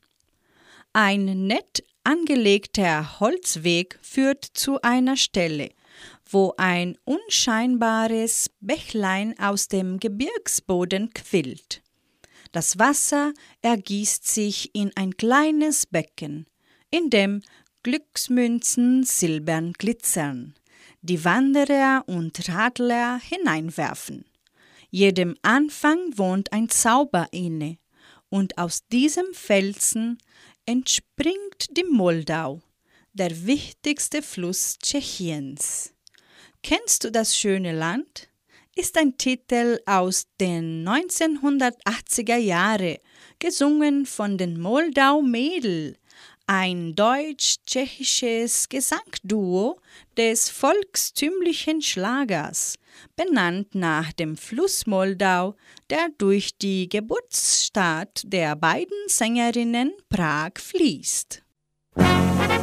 Ein 0.94 1.46
nett 1.46 1.84
angelegter 2.02 3.20
Holzweg 3.20 3.98
führt 4.00 4.46
zu 4.54 4.80
einer 4.80 5.18
Stelle, 5.18 5.68
wo 6.30 6.54
ein 6.56 6.96
unscheinbares 7.04 8.50
Bächlein 8.60 9.38
aus 9.38 9.68
dem 9.68 9.98
Gebirgsboden 9.98 11.12
quillt. 11.14 11.82
Das 12.52 12.78
Wasser 12.78 13.32
ergießt 13.62 14.26
sich 14.26 14.74
in 14.74 14.90
ein 14.96 15.16
kleines 15.16 15.86
Becken, 15.86 16.46
in 16.90 17.10
dem 17.10 17.42
Glücksmünzen 17.82 19.04
silbern 19.04 19.72
glitzern, 19.72 20.54
die 21.02 21.24
Wanderer 21.24 22.04
und 22.06 22.48
Radler 22.48 23.20
hineinwerfen. 23.20 24.24
Jedem 24.90 25.36
Anfang 25.42 25.98
wohnt 26.16 26.52
ein 26.52 26.68
Zauber 26.68 27.28
inne, 27.30 27.78
und 28.30 28.58
aus 28.58 28.86
diesem 28.88 29.26
Felsen 29.32 30.18
entspringt 30.66 31.76
die 31.76 31.84
Moldau, 31.84 32.60
der 33.14 33.46
wichtigste 33.46 34.20
Fluss 34.20 34.78
Tschechiens. 34.78 35.94
Kennst 36.62 37.04
du 37.04 37.10
das 37.10 37.36
schöne 37.36 37.72
Land? 37.72 38.28
Ist 38.74 38.96
ein 38.98 39.16
Titel 39.16 39.80
aus 39.86 40.26
den 40.40 40.86
1980er 40.86 42.36
Jahre, 42.36 43.00
gesungen 43.38 44.06
von 44.06 44.38
den 44.38 44.60
Moldau 44.60 45.22
Mädel, 45.22 45.96
ein 46.46 46.94
deutsch-tschechisches 46.94 48.68
Gesangduo 48.68 49.80
des 50.16 50.48
volkstümlichen 50.48 51.82
Schlagers, 51.82 52.76
benannt 53.16 53.74
nach 53.74 54.12
dem 54.12 54.36
Fluss 54.36 54.86
Moldau, 54.86 55.56
der 55.90 56.08
durch 56.18 56.56
die 56.56 56.88
Geburtsstadt 56.88 58.22
der 58.24 58.56
beiden 58.56 58.96
Sängerinnen 59.08 59.92
Prag 60.08 60.52
fließt. 60.58 61.42
Kennst 61.96 62.57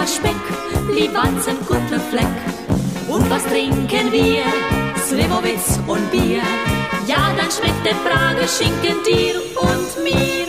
Gulasch, 0.00 0.16
Speck, 0.16 0.94
Libanzen, 0.94 1.58
guter 1.66 2.00
Fleck. 2.00 2.24
Und 3.08 3.28
was 3.28 3.44
trinken 3.44 4.10
wir? 4.10 4.44
Slivovitz 5.06 5.78
und 5.86 6.10
Bier. 6.10 6.42
Ja, 7.06 7.34
dann 7.36 7.50
schmeckt 7.50 7.84
der 7.84 7.94
Prager 8.08 8.48
Schinken 8.48 9.02
dir 9.04 9.42
und 9.60 10.04
mir. 10.04 10.39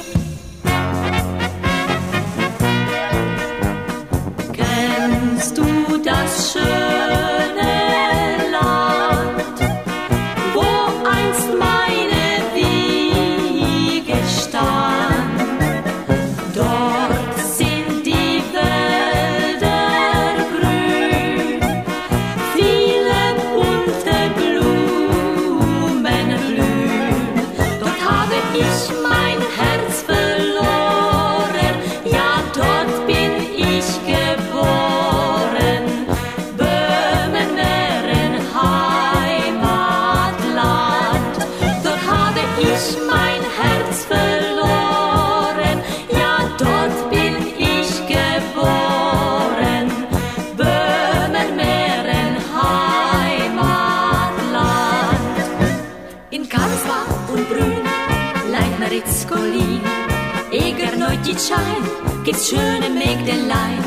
Schöne 62.52 62.90
Mägdelein. 62.90 63.80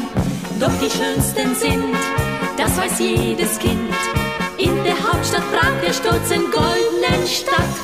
Doch 0.59 0.73
die 0.81 0.89
schönsten 0.89 1.55
sind, 1.55 1.95
das 2.57 2.79
weiß 2.79 2.99
jedes 2.99 3.59
Kind, 3.59 3.93
in 4.57 4.83
der 4.85 4.97
Hauptstadt 5.07 5.45
Prag, 5.53 5.75
der 5.85 5.93
stolzen 5.93 6.51
goldenen 6.51 7.27
Stadt. 7.27 7.84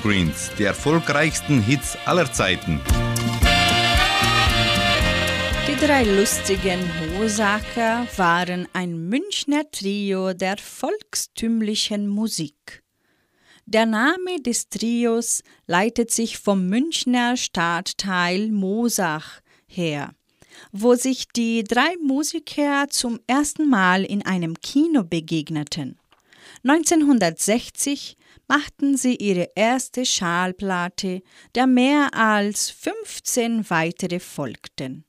Evergreens, 0.00 0.50
die 0.58 0.64
erfolgreichsten 0.64 1.60
Hits 1.60 1.98
aller 2.06 2.32
Zeiten. 2.32 2.80
Die 5.68 5.76
drei 5.76 6.04
lustigen 6.04 6.80
Mosaker 7.18 8.06
waren 8.16 8.66
ein 8.72 9.08
Münchner 9.10 9.70
Trio 9.70 10.32
der 10.32 10.56
volkstümlichen 10.56 12.08
Musik. 12.08 12.82
Der 13.66 13.84
Name 13.84 14.40
des 14.40 14.70
Trios 14.70 15.42
leitet 15.66 16.10
sich 16.10 16.38
vom 16.38 16.66
Münchner 16.68 17.36
Stadtteil 17.36 18.50
Mosach 18.50 19.40
her, 19.66 20.14
wo 20.72 20.94
sich 20.94 21.28
die 21.28 21.62
drei 21.62 21.94
Musiker 22.02 22.86
zum 22.88 23.20
ersten 23.26 23.68
Mal 23.68 24.04
in 24.04 24.24
einem 24.24 24.54
Kino 24.62 25.04
begegneten. 25.04 25.98
1960 26.64 28.16
machten 28.50 28.96
sie 28.96 29.14
ihre 29.14 29.48
erste 29.54 30.04
Schallplatte, 30.04 31.22
der 31.54 31.68
mehr 31.68 32.14
als 32.14 32.68
15 32.68 33.70
weitere 33.70 34.18
folgten. 34.18 35.04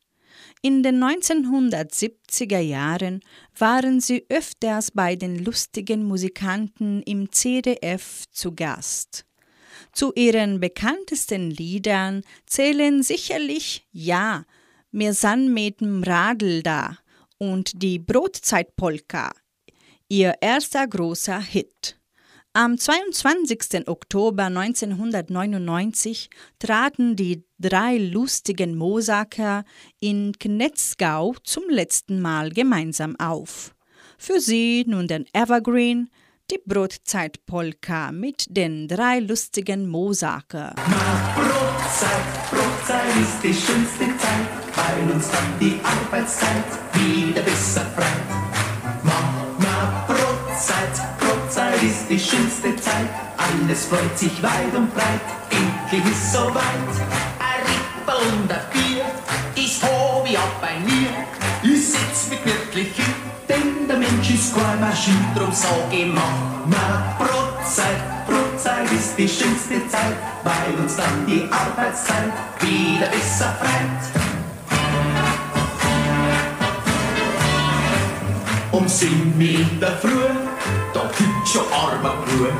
In 0.61 0.83
den 0.83 1.03
1970er 1.03 2.59
Jahren 2.59 3.21
waren 3.57 3.99
sie 3.99 4.27
öfters 4.29 4.91
bei 4.91 5.15
den 5.15 5.43
lustigen 5.43 6.03
Musikanten 6.03 7.01
im 7.01 7.31
CDF 7.31 8.25
zu 8.29 8.53
Gast. 8.53 9.25
Zu 9.91 10.13
ihren 10.13 10.59
bekanntesten 10.59 11.49
Liedern 11.49 12.21
zählen 12.45 13.01
sicherlich 13.01 13.87
Ja, 13.91 14.45
mir 14.91 15.15
san 15.15 15.51
mit'm 15.51 16.05
Radl 16.05 16.61
da 16.61 16.95
und 17.39 17.81
die 17.81 17.97
Brotzeitpolka, 17.97 19.31
ihr 20.09 20.35
erster 20.41 20.87
großer 20.87 21.41
Hit. 21.41 21.97
Am 22.53 22.77
22. 22.77 23.87
Oktober 23.87 24.47
1999 24.47 26.29
traten 26.59 27.15
die 27.15 27.45
drei 27.59 27.97
lustigen 27.97 28.75
Mosaker 28.75 29.63
in 30.01 30.33
Knetzgau 30.37 31.33
zum 31.45 31.69
letzten 31.69 32.19
Mal 32.19 32.49
gemeinsam 32.49 33.15
auf. 33.15 33.73
Für 34.17 34.41
sie 34.41 34.83
nun 34.85 35.07
den 35.07 35.27
Evergreen, 35.31 36.09
die 36.51 36.59
Brotzeitpolka 36.65 38.11
mit 38.11 38.47
den 38.49 38.89
drei 38.89 39.19
lustigen 39.19 39.87
Mosaker. 39.87 40.75
Brotzeit, 40.75 42.51
Brotzeit 42.51 43.15
ist 43.21 43.41
die 43.43 43.53
schönste 43.53 44.17
Zeit, 44.17 44.49
weil 44.75 45.09
uns 45.09 45.31
dann 45.31 45.57
die 45.57 45.79
Arbeitszeit 45.81 46.65
wieder 46.95 47.43
besser 47.43 47.85
freit. 47.95 48.40
Die 52.11 52.19
schönste 52.19 52.75
Zeit, 52.75 53.07
alles 53.37 53.85
freut 53.85 54.19
sich 54.19 54.43
weit 54.43 54.75
und 54.75 54.93
breit, 54.93 55.21
endlich 55.49 56.11
ist 56.11 56.33
soweit. 56.33 56.91
Ein 57.39 57.63
Rippel 57.71 58.27
und 58.33 58.51
ein 58.51 58.59
Bier, 58.73 59.05
ist 59.63 59.81
Hobby 59.81 60.35
auch 60.35 60.59
bei 60.59 60.77
mir, 60.83 61.09
ich 61.63 61.87
sitz 61.87 62.29
mit 62.29 62.45
wirklich 62.45 62.93
hin, 62.95 63.15
denn 63.47 63.87
der 63.87 63.95
Mensch 63.95 64.29
ist 64.29 64.53
keine 64.53 64.81
Maschine, 64.81 65.25
drum 65.35 65.53
sag 65.53 65.71
ich 65.89 66.05
Mama, 66.05 67.15
Brotzeit, 67.17 68.27
Brotzeit 68.27 68.91
ist 68.91 69.17
die 69.17 69.29
schönste 69.29 69.87
Zeit, 69.87 70.17
weil 70.43 70.83
uns 70.83 70.97
dann 70.97 71.25
die 71.25 71.47
Arbeitszeit 71.49 72.33
wieder 72.59 73.07
besser 73.07 73.55
freit. 73.57 74.21
Um 78.71 78.87
sieben 78.87 79.37
Meter 79.37 79.97
früh, 80.01 80.27
da 80.93 81.09
gibt 81.17 81.30
schon 81.47 81.63
armer 81.71 82.15
Brühe. 82.25 82.51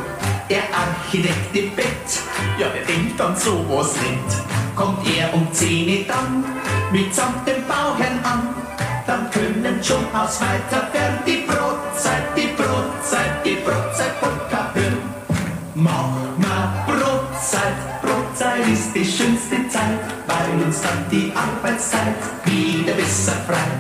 Der 0.50 0.64
Architekt 0.74 1.56
im 1.56 1.76
Bett, 1.76 2.20
ja, 2.60 2.68
der 2.70 2.86
denkt 2.86 3.20
an 3.22 3.36
sowas 3.36 3.94
nicht. 3.96 4.76
Kommt 4.76 5.00
er 5.18 5.34
um 5.34 5.48
zehn 5.54 6.06
dann 6.08 6.44
mitsamt 6.92 7.48
dem 7.48 7.66
Bauherrn 7.68 8.20
an, 8.24 8.56
dann 9.08 9.30
können 9.32 9.82
schon 9.84 10.06
aus 10.14 10.42
weiter 10.42 10.88
fern 10.92 11.20
die 11.26 11.44
Brotzeit, 11.48 12.24
die 12.36 12.48
Brotzeit, 12.56 13.46
die 13.46 13.56
Brotzeit 13.56 14.20
Polka 14.20 14.72
hören. 14.74 14.98
Mach 15.76 16.12
mal 16.38 16.86
Brotzeit, 16.86 18.02
Brotzeit 18.02 18.68
ist 18.72 18.94
die 18.94 19.06
schönste 19.06 19.68
Zeit, 19.70 20.00
weil 20.28 20.66
uns 20.66 20.82
dann 20.82 21.06
die 21.10 21.32
Arbeitszeit 21.36 22.16
wieder 22.46 22.94
besser 22.94 23.38
freit. 23.48 23.80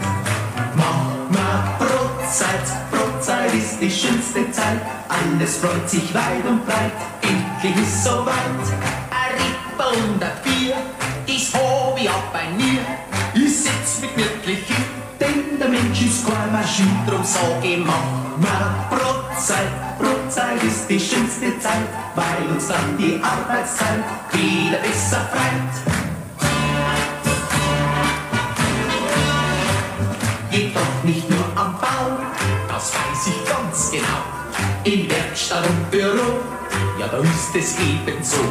Mach 0.75 1.29
mal 1.29 1.75
Brotzeit, 1.79 2.80
Schönste 4.31 4.51
Zeit, 4.51 4.79
alles 5.09 5.57
freut 5.57 5.89
sich 5.89 6.13
weit 6.13 6.45
und 6.47 6.65
breit, 6.65 6.91
endlich 7.21 7.75
ist 7.83 8.03
soweit. 8.03 8.35
Rippe 9.35 9.89
und 9.89 10.23
ein 10.23 10.31
Bier, 10.43 10.75
das 11.27 11.53
hab 11.53 11.99
ich 11.99 12.09
auch 12.09 12.31
bei 12.31 12.47
mir. 12.55 12.79
Ich 13.33 13.63
sitz 13.63 13.99
mit 13.99 14.15
wirklich 14.15 14.65
hin, 14.67 14.85
denn 15.19 15.59
der 15.59 15.67
Mensch 15.67 16.01
ist 16.01 16.25
keine 16.25 16.51
Maschine, 16.51 16.89
drum 17.07 17.23
sag 17.23 17.63
ich, 17.63 17.77
mach 17.77 18.37
mal 18.37 18.87
Brotzeit. 18.89 19.99
Brotzeit 19.99 20.63
ist 20.63 20.89
die 20.89 20.99
schönste 20.99 21.59
Zeit, 21.59 21.87
weil 22.15 22.55
uns 22.55 22.67
dann 22.67 22.97
die 22.97 23.21
Arbeitszeit 23.21 24.03
wieder 24.31 24.77
besser 24.77 25.27
freit. 25.31 26.00
Das 32.81 32.93
weiß 32.93 33.27
ich 33.27 33.45
ganz 33.47 33.91
genau. 33.91 34.21
In 34.83 35.09
Werkstatt 35.09 35.65
und 35.67 35.91
Büro, 35.91 36.39
ja 36.99 37.07
da 37.07 37.17
ist 37.17 37.55
es 37.55 37.75
ebenso. 37.79 38.41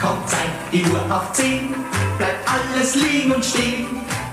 Kommt 0.00 0.28
Zeit, 0.28 0.52
die 0.72 0.84
Uhr 0.84 1.00
auf 1.10 1.32
10, 1.32 1.74
bleibt 2.18 2.48
alles 2.48 2.94
liegen 2.96 3.32
und 3.32 3.44
stehen. 3.44 3.86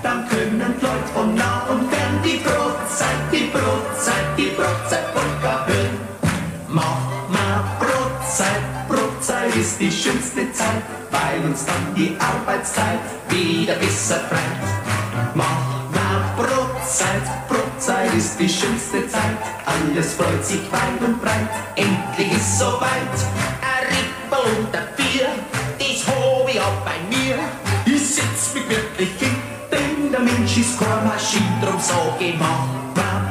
Dann 0.04 0.28
können 0.30 0.60
Leute 0.82 1.08
von 1.14 1.36
nah 1.36 1.64
und 1.70 1.90
fern 1.92 2.20
die 2.24 2.38
Brotzeit, 2.38 3.22
die 3.32 3.50
Brotzeit, 3.52 4.26
die 4.38 4.52
Brotzeit 4.58 5.14
Polka 5.14 5.66
hören. 5.68 6.00
Mach 6.68 7.30
mal 7.30 7.64
Brotzeit, 7.80 8.64
Brotzeit 8.90 9.56
ist 9.56 9.80
die 9.80 9.92
schönste 9.92 10.52
Zeit, 10.52 10.84
weil 11.12 11.50
uns 11.50 11.66
dann 11.66 11.96
die 11.96 12.16
Arbeitszeit 12.20 13.00
wieder 13.30 13.76
besser 13.76 14.20
freit. 14.30 15.34
Mach 15.34 15.46
mal 15.94 16.22
Brotzeit, 16.38 17.48
Brotzeit 17.48 17.59
ist 18.18 18.38
die 18.38 18.50
schönste 18.50 19.08
Zeit, 19.08 19.38
alles 19.66 20.14
freut 20.16 20.46
sich 20.46 20.62
weit 20.72 21.02
und 21.06 21.22
breit, 21.22 21.48
endlich 21.76 22.34
ist 22.34 22.60
soweit. 22.60 23.16
Ein 23.62 23.88
Rippe 23.88 24.50
und 24.50 24.76
ein 24.76 24.88
Bier, 24.98 25.30
das 25.78 26.06
hab 26.08 26.50
ich 26.50 26.60
auch 26.60 26.82
bei 26.84 26.98
mir. 27.10 27.38
Ich 27.86 28.16
sitz 28.16 28.54
mich 28.54 28.70
wirklich 28.70 29.10
hin, 29.18 29.36
denn 29.72 30.12
der 30.12 30.20
Mensch 30.20 30.58
ist 30.58 30.78
keine 30.78 31.08
Maschine, 31.08 31.46
drum 31.62 31.80
sag 31.80 32.20
ich, 32.20 32.38
mach 32.38 32.68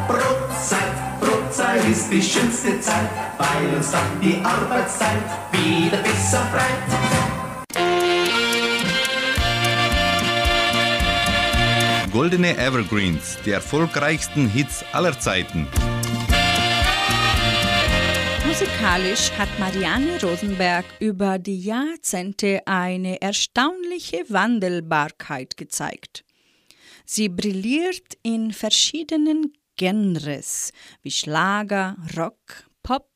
Brotzeit, 0.08 1.20
Brotzeit 1.20 1.84
ist 1.90 2.10
die 2.10 2.22
schönste 2.22 2.80
Zeit, 2.80 3.10
weil 3.36 3.76
uns 3.76 3.90
dann 3.90 4.20
die 4.22 4.42
Arbeitszeit 4.42 5.24
wieder 5.52 5.98
besser 5.98 6.42
freit. 6.52 7.37
Goldene 12.18 12.56
Evergreens, 12.58 13.38
die 13.46 13.52
erfolgreichsten 13.52 14.48
Hits 14.48 14.84
aller 14.90 15.20
Zeiten. 15.20 15.68
Musikalisch 18.44 19.30
hat 19.38 19.48
Marianne 19.60 20.20
Rosenberg 20.20 20.84
über 20.98 21.38
die 21.38 21.60
Jahrzehnte 21.60 22.62
eine 22.66 23.22
erstaunliche 23.22 24.24
Wandelbarkeit 24.30 25.56
gezeigt. 25.56 26.24
Sie 27.04 27.28
brilliert 27.28 28.18
in 28.24 28.50
verschiedenen 28.52 29.52
Genres 29.76 30.72
wie 31.02 31.12
Schlager, 31.12 31.96
Rock, 32.16 32.68
Pop, 32.82 33.10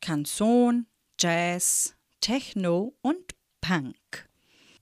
Canson, 0.00 0.86
Jazz, 1.20 1.94
Techno 2.22 2.94
und 3.02 3.34
Punk. 3.60 4.31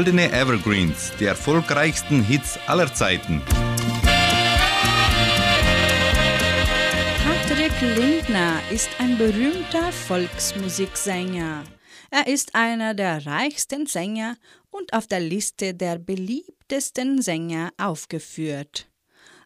Goldene 0.00 0.32
Evergreens, 0.32 1.12
die 1.20 1.26
erfolgreichsten 1.26 2.24
Hits 2.24 2.58
aller 2.66 2.90
Zeiten. 2.94 3.42
Patrick 7.22 7.78
Lindner 7.82 8.62
ist 8.70 8.88
ein 8.98 9.18
berühmter 9.18 9.92
Volksmusiksänger. 9.92 11.64
Er 12.10 12.26
ist 12.26 12.54
einer 12.54 12.94
der 12.94 13.26
reichsten 13.26 13.84
Sänger 13.84 14.38
und 14.70 14.94
auf 14.94 15.06
der 15.06 15.20
Liste 15.20 15.74
der 15.74 15.98
beliebtesten 15.98 17.20
Sänger 17.20 17.68
aufgeführt. 17.76 18.88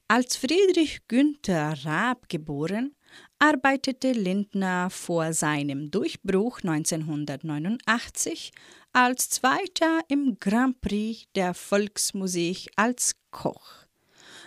Als 0.07 0.37
Friedrich 0.37 1.01
Günther 1.09 1.75
Raab 1.85 2.29
geboren, 2.29 2.95
arbeitete 3.41 4.13
Lindner 4.13 4.89
vor 4.91 5.33
seinem 5.33 5.91
Durchbruch 5.91 6.61
1989 6.61 8.53
als 8.95 9.29
Zweiter 9.29 10.01
im 10.07 10.39
Grand 10.39 10.81
Prix 10.81 11.27
der 11.35 11.53
Volksmusik 11.53 12.71
als 12.77 13.17
Koch. 13.33 13.87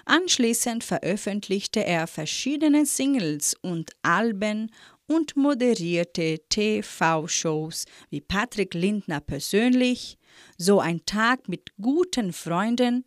Anschließend 0.05 0.85
veröffentlichte 0.85 1.83
er 1.83 2.07
verschiedene 2.07 2.85
Singles 2.85 3.55
und 3.61 3.91
Alben 4.03 4.71
und 5.05 5.35
moderierte 5.35 6.39
TV-Shows 6.47 7.83
wie 8.09 8.21
Patrick 8.21 8.73
Lindner 8.73 9.19
persönlich, 9.19 10.17
So 10.57 10.79
ein 10.79 11.05
Tag 11.05 11.49
mit 11.49 11.71
guten 11.81 12.31
Freunden 12.31 13.03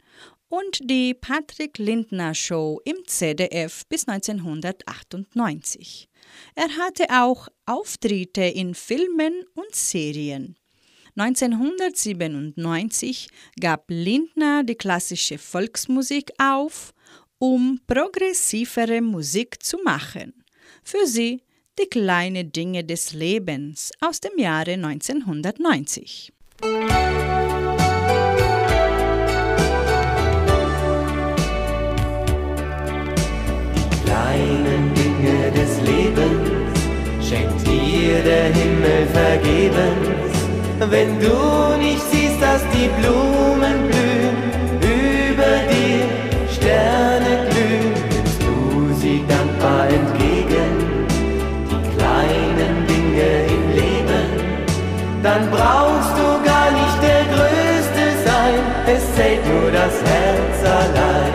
und 0.49 0.91
die 0.91 1.15
Patrick 1.15 1.79
Lindner 1.79 2.35
Show 2.35 2.83
im 2.85 2.97
ZDF 3.07 3.87
bis 3.89 4.07
1998. 4.07 6.11
Er 6.55 6.69
hatte 6.77 7.07
auch 7.09 7.49
Auftritte 7.65 8.43
in 8.43 8.75
Filmen 8.75 9.47
und 9.55 9.75
Serien. 9.75 10.60
1997 11.17 13.29
gab 13.61 13.85
Lindner 13.89 14.65
die 14.65 14.75
klassische 14.75 15.39
Volksmusik 15.39 16.33
auf, 16.39 16.93
um 17.39 17.81
progressivere 17.87 19.01
Musik 19.01 19.63
zu 19.63 19.79
machen. 19.85 20.45
Für 20.83 21.07
sie 21.07 21.43
die 21.79 21.87
kleinen 21.87 22.51
Dinge 22.53 22.85
des 22.85 23.13
Lebens 23.13 23.93
aus 24.01 24.21
dem 24.21 24.39
Jahre 24.39 24.73
1990. 24.73 26.33
kleinen 34.11 34.93
Dinge 34.95 35.51
des 35.53 35.81
Lebens 35.83 36.51
schenkt 37.27 37.67
dir 37.67 38.23
der 38.23 38.53
Himmel 38.53 39.07
vergebens. 39.13 40.10
Wenn 40.89 41.21
du 41.21 41.77
nicht 41.77 42.01
siehst, 42.11 42.41
dass 42.41 42.63
die 42.73 42.89
Blumen 42.99 43.87
blühen, 43.87 44.37
über 44.81 45.53
dir 45.69 46.09
Sterne 46.51 47.47
glühen, 47.51 47.93
nimmst 48.09 48.41
du 48.41 48.95
sie 48.95 49.23
dankbar 49.29 49.89
entgegen, 49.89 51.07
die 51.69 51.99
kleinen 51.99 52.87
Dinge 52.87 53.45
im 53.57 53.71
Leben, 53.77 54.25
dann 55.23 55.51
brauchst 55.51 56.17
du 56.17 56.49
gar 56.49 56.71
nicht 56.71 57.03
der 57.03 57.25
Größte 57.35 58.05
sein, 58.25 58.61
es 58.87 59.15
zählt 59.15 59.47
nur 59.47 59.71
das 59.71 59.93
Herz 60.03 60.65
allein. 60.65 61.35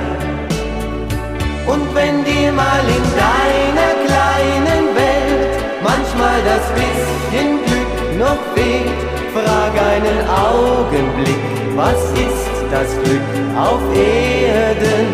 Und 1.68 1.94
wenn 1.94 2.24
dir 2.24 2.52
mal 2.52 2.82
in 2.98 3.06
deiner 3.24 3.92
kleinen 4.08 4.96
Welt 4.96 5.60
manchmal 5.84 6.42
das 6.44 6.66
bisschen 6.74 7.60
Glück 7.64 8.18
noch 8.18 8.40
fehlt, 8.56 9.16
frag 9.46 9.74
einen 9.94 10.20
Augenblick, 10.28 11.44
was 11.76 12.02
ist 12.26 12.56
das 12.72 12.90
Glück 13.04 13.30
auf 13.56 13.82
Erden? 13.96 15.08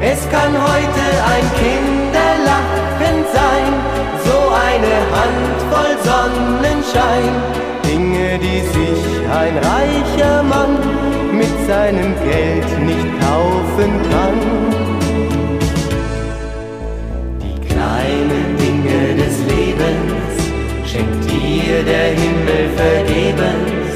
Es 0.00 0.20
kann 0.30 0.52
heute 0.70 1.04
ein 1.34 1.46
Kinderlachen 1.62 3.16
sein, 3.38 3.70
so 4.26 4.38
eine 4.68 4.94
Handvoll 5.16 5.94
Sonnenschein, 6.08 7.32
Dinge, 7.84 8.38
die 8.38 8.60
sich 8.76 9.02
ein 9.40 9.56
reicher 9.72 10.42
Mann 10.42 10.78
mit 11.32 11.54
seinem 11.66 12.14
Geld 12.24 12.68
nicht 12.86 13.08
kaufen 13.20 13.92
kann. 14.10 14.77
Schenkt 20.98 21.30
dir 21.30 21.82
der 21.84 22.08
Himmel 22.20 22.64
vergebens. 22.76 23.94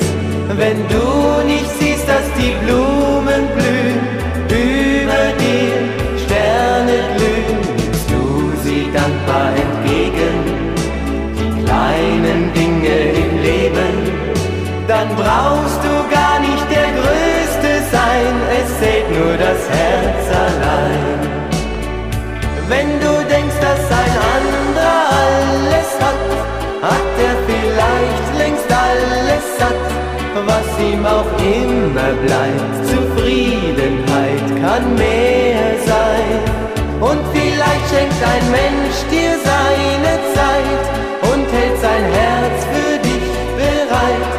Wenn 0.56 0.78
du 0.88 1.46
nicht 1.46 1.68
siehst, 1.78 2.06
dass 2.06 2.26
die 2.38 2.54
Blumen 2.64 3.42
blühen, 3.56 4.00
über 4.48 5.22
dir 5.42 5.72
Sterne 6.24 6.98
glühen, 7.16 7.60
nimmst 7.76 8.10
du 8.10 8.52
sie 8.64 8.86
dankbar 8.92 9.50
entgegen. 9.64 10.34
Die 11.38 11.64
kleinen 11.64 12.52
Dinge 12.54 12.96
im 13.22 13.42
Leben, 13.42 13.94
dann 14.86 15.08
brauchst 15.16 15.80
du 15.86 15.94
gar 16.14 16.38
nicht 16.40 16.66
der 16.70 16.90
Größte 16.98 17.70
sein, 17.90 18.32
es 18.60 18.78
zählt 18.78 19.08
nur 19.10 19.36
das 19.36 19.60
Herz 19.70 20.21
satt, 29.62 29.84
was 30.50 30.68
ihm 30.90 31.02
auch 31.16 31.30
immer 31.58 32.10
bleibt. 32.26 32.74
Zufriedenheit 32.92 34.46
kann 34.62 34.84
mehr 34.94 35.68
sein. 35.92 36.36
Und 37.08 37.22
vielleicht 37.34 37.86
schenkt 37.90 38.20
ein 38.34 38.46
Mensch 38.60 38.96
dir 39.14 39.32
seine 39.50 40.12
Zeit 40.36 40.82
und 41.30 41.44
hält 41.56 41.78
sein 41.86 42.04
Herz 42.18 42.58
für 42.72 42.94
dich 43.08 43.28
bereit. 43.60 44.32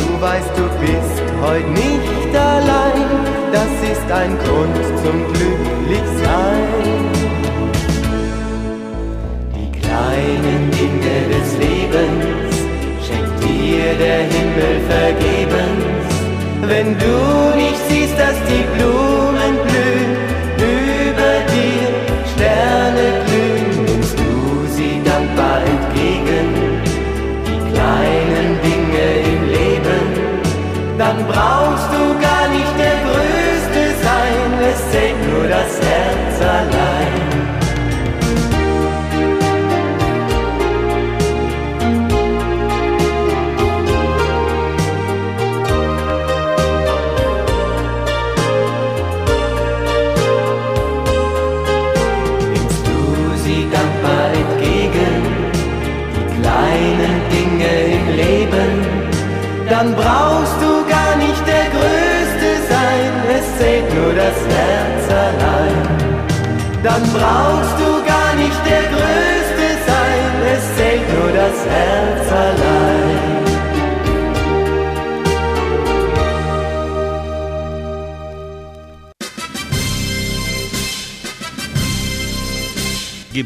Du 0.00 0.08
weißt, 0.26 0.52
du 0.60 0.64
bist 0.84 1.16
heute 1.44 1.70
nicht 1.84 2.32
allein, 2.54 3.06
das 3.56 3.72
ist 3.92 4.08
ein 4.20 4.32
Grund 4.44 4.76
zum 5.02 5.16
Glücklichsein 5.32 7.06
kleinen 9.80 10.70
Dinge 10.72 11.16
des 11.32 11.48
Lebens 11.58 12.35
dir 13.86 13.94
der 13.94 14.18
Himmel 14.18 14.80
vergebens. 14.88 15.84
Wenn 16.62 16.98
du 16.98 17.56
nicht 17.56 17.80
siehst, 17.88 18.18
dass 18.18 18.36
die 18.48 18.64
Blumen 18.76 19.05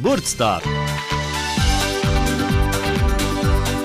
Geburtstag. 0.03 0.63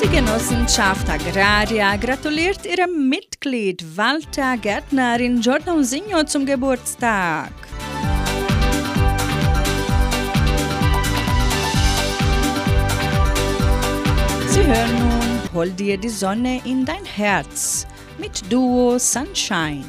Die 0.02 0.08
Genossenschaft 0.08 1.10
Agraria 1.10 1.98
gratuliert 1.98 2.66
ihrem 2.66 3.10
Mitglied 3.10 3.84
Walter 3.98 4.56
Gärtner 4.56 5.20
in 5.20 5.42
Giordanosinho 5.42 6.24
zum 6.24 6.46
Geburtstag. 6.46 7.52
Sie 14.48 14.64
hören 14.64 15.00
nun 15.00 15.54
Hol 15.54 15.70
dir 15.70 15.98
die 15.98 16.08
Sonne 16.08 16.62
in 16.64 16.86
dein 16.86 17.04
Herz 17.04 17.86
mit 18.18 18.50
Duo 18.50 18.98
Sunshine. 18.98 19.84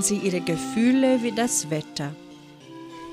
Betrachten 0.00 0.20
Sie 0.22 0.26
Ihre 0.26 0.40
Gefühle 0.40 1.22
wie 1.22 1.32
das 1.32 1.68
Wetter. 1.68 2.14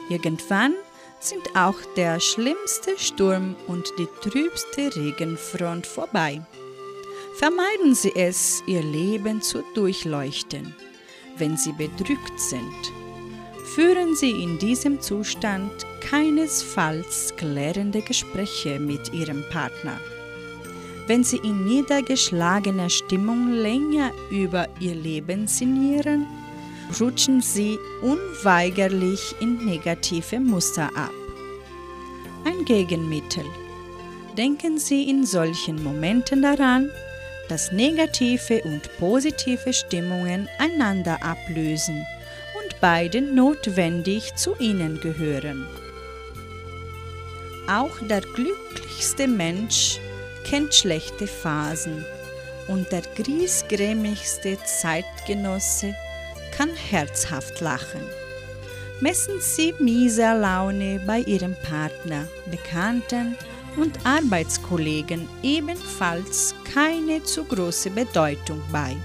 Irgendwann 0.10 0.74
sind 1.20 1.44
auch 1.54 1.76
der 1.98 2.22
schlimmste 2.22 2.98
Sturm 2.98 3.58
und 3.68 3.92
die 3.98 4.08
trübste 4.22 4.96
Regenfront 4.96 5.86
vorbei. 5.86 6.42
Vermeiden 7.36 7.94
Sie 7.94 8.16
es, 8.16 8.64
Ihr 8.68 8.82
Leben 8.82 9.42
zu 9.42 9.64
durchleuchten, 9.74 10.74
wenn 11.38 11.58
Sie 11.58 11.74
bedrückt 11.74 12.40
sind. 12.40 12.94
Führen 13.76 14.16
Sie 14.16 14.32
in 14.32 14.58
diesem 14.58 15.02
Zustand 15.02 15.72
keinesfalls 16.00 17.34
klärende 17.36 18.02
Gespräche 18.02 18.80
mit 18.80 19.14
Ihrem 19.14 19.44
Partner. 19.50 20.00
Wenn 21.06 21.26
Sie 21.26 21.38
in 21.38 21.66
niedergeschlagener 21.66 22.90
Stimmung 22.90 23.52
länger 23.52 24.12
über 24.32 24.68
Ihr 24.80 24.96
Leben 24.96 25.48
sinnieren, 25.48 26.28
rutschen 27.00 27.42
Sie 27.42 27.78
unweigerlich 28.02 29.36
in 29.40 29.66
negative 29.66 30.40
Muster 30.40 30.90
ab. 30.96 31.12
Ein 32.46 32.66
Gegenmittel. 32.66 33.46
Denken 34.38 34.78
Sie 34.78 35.10
in 35.10 35.26
solchen 35.26 35.84
Momenten 35.84 36.42
daran, 36.42 36.90
dass 37.50 37.72
negative 37.72 38.62
und 38.64 38.90
positive 39.00 39.74
Stimmungen 39.74 40.48
einander 40.60 41.18
ablösen 41.24 42.06
und 42.62 42.80
beide 42.82 43.22
notwendig 43.22 44.36
zu 44.36 44.56
ihnen 44.60 45.00
gehören. 45.00 45.66
Auch 47.68 48.00
der 48.08 48.22
glücklichste 48.22 49.28
Mensch 49.28 50.00
kennt 50.46 50.74
schlechte 50.74 51.28
Phasen 51.28 52.06
und 52.68 52.92
der 52.92 53.02
griesgrämigste 53.16 54.58
Zeitgenosse 54.64 55.96
kann 56.58 56.76
herzhaft 56.76 57.62
lachen. 57.62 58.02
Messen 59.00 59.40
Sie 59.40 59.76
mieser 59.80 60.34
Laune 60.34 61.00
bei 61.06 61.20
Ihrem 61.20 61.56
Partner, 61.62 62.28
Bekannten 62.50 63.38
und 63.76 64.04
Arbeitskollegen 64.04 65.30
ebenfalls 65.44 66.56
keine 66.74 67.22
zu 67.24 67.44
große 67.44 67.92
Bedeutung 67.92 68.60
bei. 68.72 68.98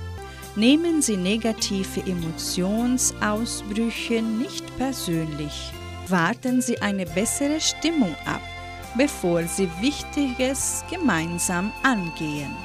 Nehmen 0.57 1.03
Sie 1.03 1.19
negative 1.19 2.01
Emotionsausbrüche 2.01 4.23
nicht 4.23 4.65
persönlich. 4.79 5.75
Warten 6.09 6.63
Sie 6.63 6.81
eine 6.81 7.05
bessere 7.05 7.61
Stimmung 7.61 8.17
ab, 8.25 8.41
bevor 8.97 9.43
Sie 9.45 9.69
Wichtiges 9.81 10.83
gemeinsam 10.91 11.71
angehen. 11.83 12.57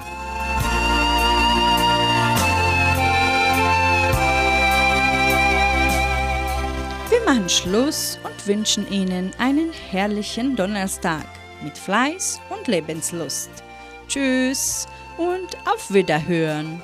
Machen 7.27 7.49
Schluss 7.49 8.17
und 8.23 8.47
wünschen 8.47 8.89
Ihnen 8.89 9.31
einen 9.37 9.73
herrlichen 9.73 10.55
Donnerstag 10.55 11.25
mit 11.61 11.77
Fleiß 11.77 12.39
und 12.49 12.67
Lebenslust. 12.67 13.49
Tschüss 14.07 14.87
und 15.17 15.57
auf 15.65 15.91
Wiederhören. 15.91 16.81